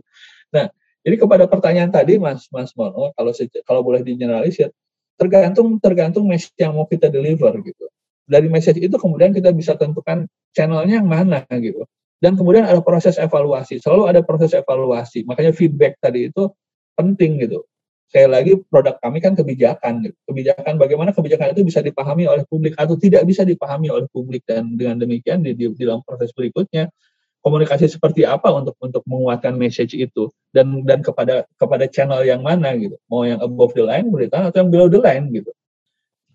Nah, 0.55 0.71
jadi 1.01 1.15
kepada 1.17 1.49
pertanyaan 1.49 1.89
tadi 1.89 2.15
Mas 2.21 2.47
Mas 2.53 2.71
Mono, 2.77 3.11
kalau 3.17 3.33
kalau 3.65 3.81
boleh 3.81 4.05
digeneralisir, 4.05 4.69
tergantung 5.17 5.81
tergantung 5.81 6.29
message 6.29 6.55
yang 6.61 6.77
mau 6.77 6.85
kita 6.85 7.09
deliver 7.09 7.53
gitu. 7.59 7.85
Dari 8.29 8.47
message 8.47 8.79
itu 8.79 8.95
kemudian 8.95 9.33
kita 9.35 9.51
bisa 9.51 9.75
tentukan 9.75 10.29
channelnya 10.55 11.01
yang 11.01 11.09
mana 11.09 11.43
gitu. 11.59 11.83
Dan 12.21 12.37
kemudian 12.37 12.69
ada 12.69 12.79
proses 12.85 13.17
evaluasi. 13.17 13.81
Selalu 13.81 14.03
ada 14.05 14.21
proses 14.21 14.53
evaluasi. 14.53 15.25
Makanya 15.25 15.57
feedback 15.57 15.97
tadi 15.97 16.29
itu 16.29 16.53
penting 17.01 17.41
gitu 17.41 17.65
sekali 18.11 18.27
lagi 18.27 18.51
produk 18.67 18.99
kami 18.99 19.23
kan 19.23 19.33
kebijakan 19.39 20.03
gitu. 20.03 20.17
kebijakan 20.27 20.75
bagaimana 20.75 21.15
kebijakan 21.15 21.55
itu 21.55 21.63
bisa 21.63 21.79
dipahami 21.79 22.27
oleh 22.27 22.43
publik 22.45 22.75
atau 22.75 22.99
tidak 22.99 23.23
bisa 23.23 23.47
dipahami 23.47 23.87
oleh 23.87 24.05
publik 24.11 24.43
dan 24.43 24.75
dengan 24.75 24.99
demikian 24.99 25.41
di, 25.41 25.55
di, 25.55 25.71
di 25.71 25.83
dalam 25.87 26.03
proses 26.03 26.35
berikutnya 26.35 26.91
komunikasi 27.39 27.87
seperti 27.87 28.27
apa 28.27 28.51
untuk 28.51 28.75
untuk 28.83 29.01
menguatkan 29.07 29.55
message 29.55 29.95
itu 29.95 30.27
dan 30.51 30.83
dan 30.83 30.99
kepada 31.01 31.47
kepada 31.55 31.87
channel 31.87 32.21
yang 32.27 32.43
mana 32.43 32.75
gitu 32.75 32.99
mau 33.07 33.23
yang 33.23 33.39
above 33.39 33.71
the 33.73 33.81
line 33.81 34.11
berita 34.11 34.51
atau 34.51 34.59
yang 34.59 34.69
below 34.69 34.91
the 34.91 34.99
line 34.99 35.31
gitu 35.31 35.55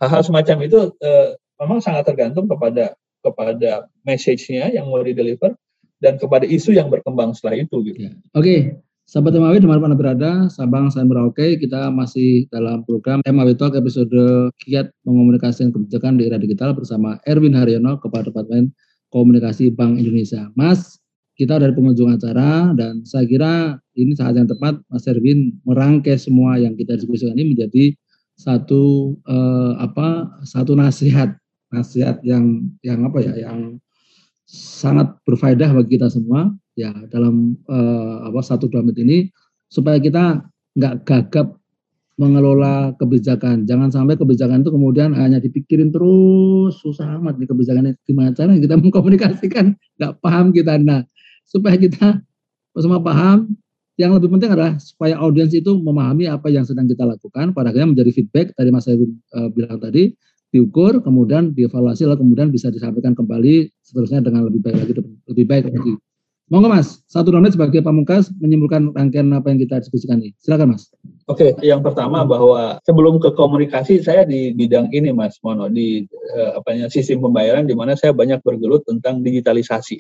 hal-hal 0.01 0.25
semacam 0.25 0.57
itu 0.65 0.97
eh, 1.05 1.37
memang 1.61 1.85
sangat 1.85 2.09
tergantung 2.09 2.49
kepada 2.49 2.97
kepada 3.21 3.91
message-nya 4.07 4.71
yang 4.71 4.89
mau 4.89 5.03
di 5.05 5.13
deliver 5.13 5.53
dan 5.99 6.21
kepada 6.21 6.45
isu 6.45 6.77
yang 6.77 6.93
berkembang 6.93 7.33
setelah 7.33 7.57
itu 7.59 7.77
gitu. 7.83 8.01
Ya. 8.07 8.13
Oke, 8.37 8.41
okay. 8.41 8.61
Sahabat 9.07 9.39
MAW 9.39 9.63
mana 9.63 9.95
berada, 9.95 10.51
Sabang 10.51 10.91
saya 10.91 11.07
Merauke, 11.07 11.63
kita 11.63 11.95
masih 11.95 12.51
dalam 12.51 12.83
program 12.83 13.23
MAW 13.23 13.55
Talk 13.55 13.79
episode 13.79 14.11
kiat 14.67 14.91
mengomunikasikan 15.07 15.71
kebijakan 15.71 16.19
di 16.19 16.27
era 16.27 16.43
digital 16.43 16.75
bersama 16.75 17.15
Erwin 17.23 17.55
Haryono, 17.55 18.03
Kepala 18.03 18.27
Departemen 18.27 18.75
Komunikasi 19.15 19.71
Bank 19.71 20.03
Indonesia. 20.03 20.51
Mas, 20.59 20.99
kita 21.39 21.55
dari 21.55 21.71
pengunjung 21.71 22.19
acara 22.19 22.75
dan 22.75 23.07
saya 23.07 23.31
kira 23.31 23.79
ini 23.95 24.19
saat 24.19 24.35
yang 24.35 24.51
tepat 24.51 24.83
Mas 24.91 25.07
Erwin 25.07 25.55
merangkai 25.63 26.19
semua 26.19 26.59
yang 26.59 26.75
kita 26.75 26.99
diskusikan 26.99 27.39
ini 27.39 27.55
menjadi 27.55 27.95
satu 28.35 29.15
eh, 29.23 29.73
apa 29.87 30.35
satu 30.43 30.75
nasihat 30.75 31.31
nasihat 31.71 32.19
yang 32.27 32.75
yang 32.83 33.07
apa 33.07 33.23
ya 33.23 33.39
yang 33.39 33.79
sangat 34.47 35.19
berfaedah 35.27 35.75
bagi 35.75 35.99
kita 35.99 36.07
semua 36.07 36.55
ya 36.79 36.95
dalam 37.11 37.59
uh, 37.67 38.31
apa 38.31 38.41
satu 38.47 38.71
dua 38.71 38.87
menit 38.87 38.99
ini 39.03 39.19
supaya 39.67 39.99
kita 39.99 40.47
nggak 40.79 40.95
gagap 41.03 41.59
mengelola 42.17 42.97
kebijakan. 42.97 43.69
Jangan 43.69 43.93
sampai 43.93 44.17
kebijakan 44.17 44.65
itu 44.65 44.73
kemudian 44.73 45.13
hanya 45.13 45.37
dipikirin 45.37 45.93
terus 45.93 46.81
susah 46.81 47.21
amat 47.21 47.37
nih 47.37 47.49
kebijakannya 47.51 47.93
gimana 48.09 48.33
cara 48.33 48.57
kita 48.57 48.79
mengkomunikasikan 48.83 49.77
nggak 50.01 50.13
paham 50.25 50.55
kita. 50.55 50.81
Nah 50.81 51.05
supaya 51.45 51.77
kita 51.77 52.25
semua 52.77 53.01
paham, 53.01 53.57
yang 53.97 54.13
lebih 54.13 54.29
penting 54.29 54.53
adalah 54.53 54.77
supaya 54.77 55.17
audiens 55.17 55.57
itu 55.57 55.73
memahami 55.73 56.29
apa 56.29 56.53
yang 56.53 56.69
sedang 56.69 56.85
kita 56.85 57.05
lakukan. 57.09 57.57
Pada 57.57 57.73
akhirnya 57.73 57.97
menjadi 57.97 58.11
feedback 58.13 58.53
tadi 58.53 58.69
Mas 58.69 58.89
Ayu 58.89 59.13
uh, 59.33 59.49
bilang 59.53 59.81
tadi 59.81 60.13
diukur, 60.57 61.05
kemudian 61.05 61.53
dievaluasi, 61.53 62.09
lalu 62.09 62.25
kemudian 62.25 62.49
bisa 62.49 62.73
disampaikan 62.73 63.13
kembali 63.13 63.69
seterusnya 63.85 64.25
dengan 64.25 64.49
lebih 64.49 64.65
baik 64.65 64.77
lagi, 64.81 64.93
lebih 65.29 65.45
baik 65.45 65.65
lagi. 65.69 66.01
Monggo 66.47 66.71
Mas, 66.71 67.03
satu 67.11 67.35
menit 67.35 67.59
sebagai 67.59 67.83
pamungkas 67.83 68.31
menyimpulkan 68.39 68.95
rangkaian 68.95 69.35
apa 69.35 69.51
yang 69.51 69.59
kita 69.59 69.83
diskusikan 69.83 70.23
ini. 70.23 70.31
Silakan 70.39 70.79
Mas. 70.79 70.87
Oke, 71.27 71.59
yang 71.59 71.83
pertama 71.83 72.23
bahwa 72.23 72.79
sebelum 72.87 73.19
ke 73.19 73.35
komunikasi 73.35 73.99
saya 73.99 74.23
di 74.23 74.55
bidang 74.55 74.87
ini 74.95 75.11
Mas 75.11 75.43
Mono 75.43 75.67
di 75.67 76.07
eh, 76.07 76.51
apanya 76.55 76.87
sistem 76.87 77.19
pembayaran 77.27 77.67
di 77.67 77.75
mana 77.75 77.99
saya 77.99 78.15
banyak 78.15 78.47
bergelut 78.47 78.87
tentang 78.87 79.27
digitalisasi. 79.27 79.99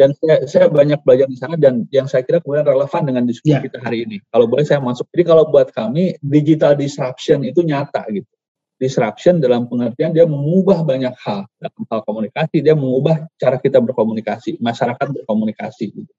Dan 0.00 0.16
saya, 0.16 0.48
saya 0.48 0.66
banyak 0.72 1.00
belajar 1.04 1.28
di 1.28 1.36
sana 1.36 1.60
dan 1.60 1.84
yang 1.92 2.08
saya 2.08 2.24
kira 2.24 2.40
kemudian 2.40 2.64
relevan 2.64 3.04
dengan 3.04 3.28
diskusi 3.28 3.52
ya. 3.52 3.60
kita 3.60 3.76
hari 3.80 4.08
ini. 4.08 4.16
Kalau 4.32 4.48
boleh 4.48 4.64
saya 4.64 4.80
masuk. 4.80 5.04
Jadi 5.12 5.24
kalau 5.28 5.44
buat 5.48 5.72
kami 5.76 6.16
digital 6.24 6.72
disruption 6.72 7.44
itu 7.44 7.60
nyata 7.64 8.04
gitu 8.12 8.28
disruption 8.76 9.40
dalam 9.40 9.64
pengertian 9.66 10.12
dia 10.12 10.28
mengubah 10.28 10.84
banyak 10.84 11.16
hal. 11.24 11.48
Dalam 11.56 11.82
hal 11.88 12.00
komunikasi 12.04 12.60
dia 12.60 12.76
mengubah 12.76 13.24
cara 13.40 13.56
kita 13.56 13.80
berkomunikasi 13.80 14.60
masyarakat 14.60 15.06
berkomunikasi 15.20 15.92
gitu. 15.92 16.12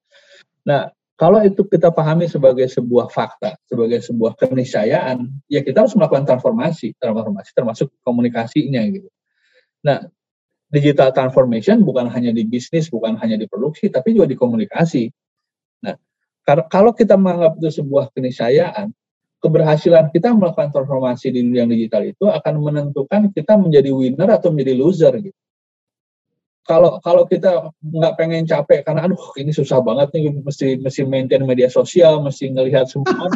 nah 0.67 0.91
kalau 1.17 1.41
itu 1.41 1.63
kita 1.65 1.89
pahami 1.89 2.29
sebagai 2.29 2.67
sebuah 2.69 3.09
fakta 3.09 3.57
sebagai 3.65 4.03
sebuah 4.03 4.37
keniscayaan 4.37 5.31
ya 5.49 5.63
kita 5.65 5.87
harus 5.87 5.95
melakukan 5.97 6.27
transformasi 6.27 6.93
transformasi 6.99 7.49
termasuk 7.55 7.87
komunikasinya 8.03 8.83
gitu. 8.91 9.09
Nah 9.87 10.05
digital 10.67 11.15
transformation 11.15 11.81
bukan 11.87 12.11
hanya 12.11 12.35
di 12.35 12.43
bisnis 12.43 12.91
bukan 12.91 13.15
hanya 13.17 13.39
di 13.39 13.47
produksi 13.47 13.87
tapi 13.87 14.13
juga 14.13 14.27
di 14.27 14.37
komunikasi. 14.37 15.07
Nah 15.87 15.95
kalau 16.67 16.91
kita 16.91 17.15
menganggap 17.15 17.63
itu 17.63 17.81
sebuah 17.81 18.11
keniscayaan 18.11 18.91
keberhasilan 19.37 20.09
kita 20.09 20.33
melakukan 20.33 20.73
transformasi 20.73 21.29
di 21.29 21.45
dunia 21.45 21.69
digital 21.69 22.03
itu 22.05 22.25
akan 22.25 22.53
menentukan 22.57 23.29
kita 23.31 23.53
menjadi 23.55 23.89
winner 23.93 24.29
atau 24.33 24.49
menjadi 24.49 24.73
loser 24.73 25.13
gitu. 25.21 25.39
Kalau 26.67 26.99
kalau 26.99 27.23
kita 27.23 27.71
nggak 27.79 28.13
pengen 28.19 28.43
capek 28.43 28.83
karena 28.83 29.07
aduh 29.07 29.31
ini 29.39 29.55
susah 29.55 29.79
banget 29.79 30.11
nih 30.11 30.35
mesti 30.43 30.75
mesti 30.83 31.07
maintain 31.07 31.39
media 31.47 31.71
sosial, 31.71 32.19
mesti 32.19 32.51
ngelihat 32.51 32.91
semua 32.91 33.31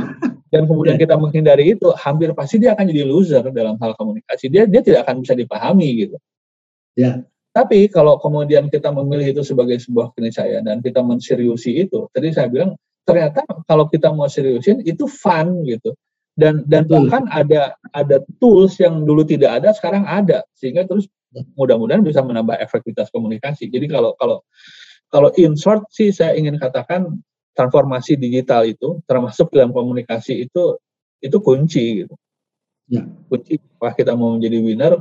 dan 0.52 0.68
kemudian 0.68 1.00
kita 1.00 1.16
menghindari 1.16 1.80
itu, 1.80 1.88
hampir 1.96 2.36
pasti 2.36 2.60
dia 2.60 2.76
akan 2.76 2.84
jadi 2.92 3.08
loser 3.08 3.48
dalam 3.56 3.80
hal 3.80 3.96
komunikasi. 3.96 4.52
Dia 4.52 4.68
dia 4.68 4.84
tidak 4.84 5.08
akan 5.08 5.24
bisa 5.24 5.32
dipahami 5.32 5.90
gitu. 5.96 6.20
Ya. 7.00 7.24
Tapi 7.56 7.88
kalau 7.88 8.20
kemudian 8.20 8.68
kita 8.68 8.92
memilih 8.92 9.32
itu 9.32 9.42
sebagai 9.48 9.80
sebuah 9.80 10.12
keniscayaan 10.16 10.68
dan 10.68 10.84
kita 10.84 11.00
menseriusi 11.00 11.88
itu, 11.88 12.12
tadi 12.12 12.36
saya 12.36 12.52
bilang 12.52 12.76
ternyata 13.06 13.42
kalau 13.66 13.90
kita 13.90 14.14
mau 14.14 14.30
seriusin 14.30 14.86
itu 14.86 15.10
fun 15.10 15.66
gitu 15.66 15.94
dan 16.38 16.64
dan 16.70 16.88
Betul. 16.88 17.08
bahkan 17.08 17.24
ada 17.28 17.76
ada 17.92 18.24
tools 18.40 18.80
yang 18.80 19.04
dulu 19.04 19.26
tidak 19.28 19.62
ada 19.62 19.76
sekarang 19.76 20.08
ada 20.08 20.48
sehingga 20.56 20.88
terus 20.88 21.10
mudah-mudahan 21.56 22.04
bisa 22.04 22.24
menambah 22.24 22.60
efektivitas 22.60 23.12
komunikasi 23.12 23.68
jadi 23.68 23.88
kalau 23.92 24.16
kalau 24.16 24.44
kalau 25.12 25.30
in 25.36 25.60
short 25.60 25.84
sih 25.92 26.12
saya 26.16 26.40
ingin 26.40 26.56
katakan 26.56 27.20
transformasi 27.52 28.16
digital 28.16 28.64
itu 28.64 29.04
termasuk 29.04 29.52
dalam 29.52 29.76
komunikasi 29.76 30.48
itu 30.48 30.80
itu 31.20 31.38
kunci 31.44 32.06
gitu 32.06 32.16
ya. 32.88 33.04
kunci 33.28 33.60
apakah 33.78 33.94
kita 33.96 34.12
mau 34.16 34.36
menjadi 34.40 34.58
winner 34.64 34.94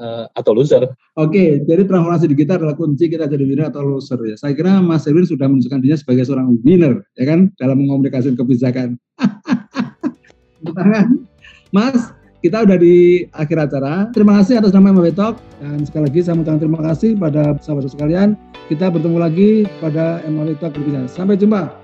uh, 0.00 0.24
atau 0.32 0.56
loser. 0.56 0.88
Oke, 1.14 1.62
jadi 1.68 1.84
transformasi 1.84 2.32
digital 2.32 2.64
adalah 2.64 2.74
kunci 2.74 3.06
kita 3.06 3.28
jadi 3.28 3.44
winner 3.44 3.68
atau 3.68 3.84
loser 3.84 4.18
ya. 4.24 4.34
Saya 4.40 4.56
kira 4.56 4.80
Mas 4.80 5.06
Erwin 5.06 5.28
sudah 5.28 5.46
menunjukkan 5.46 5.78
dirinya 5.84 6.00
sebagai 6.00 6.24
seorang 6.26 6.56
winner, 6.64 7.04
ya 7.20 7.24
kan, 7.28 7.52
dalam 7.60 7.84
mengomunikasikan 7.84 8.34
kebijakan. 8.34 8.96
Mas, 11.76 12.10
kita 12.40 12.64
udah 12.64 12.76
di 12.80 13.28
akhir 13.36 13.70
acara. 13.70 14.08
Terima 14.16 14.40
kasih 14.40 14.64
atas 14.64 14.72
nama 14.72 14.90
MW 14.90 15.12
Talk 15.12 15.36
dan 15.60 15.84
sekali 15.84 16.08
lagi 16.08 16.20
saya 16.24 16.34
mengucapkan 16.40 16.60
terima 16.60 16.80
kasih 16.80 17.10
pada 17.20 17.42
sahabat 17.60 17.92
sekalian. 17.92 18.28
Kita 18.72 18.88
bertemu 18.88 19.18
lagi 19.20 19.50
pada 19.78 20.24
MW 20.24 20.56
Talk 20.56 20.72
berikutnya. 20.72 21.04
Sampai 21.06 21.36
jumpa. 21.36 21.79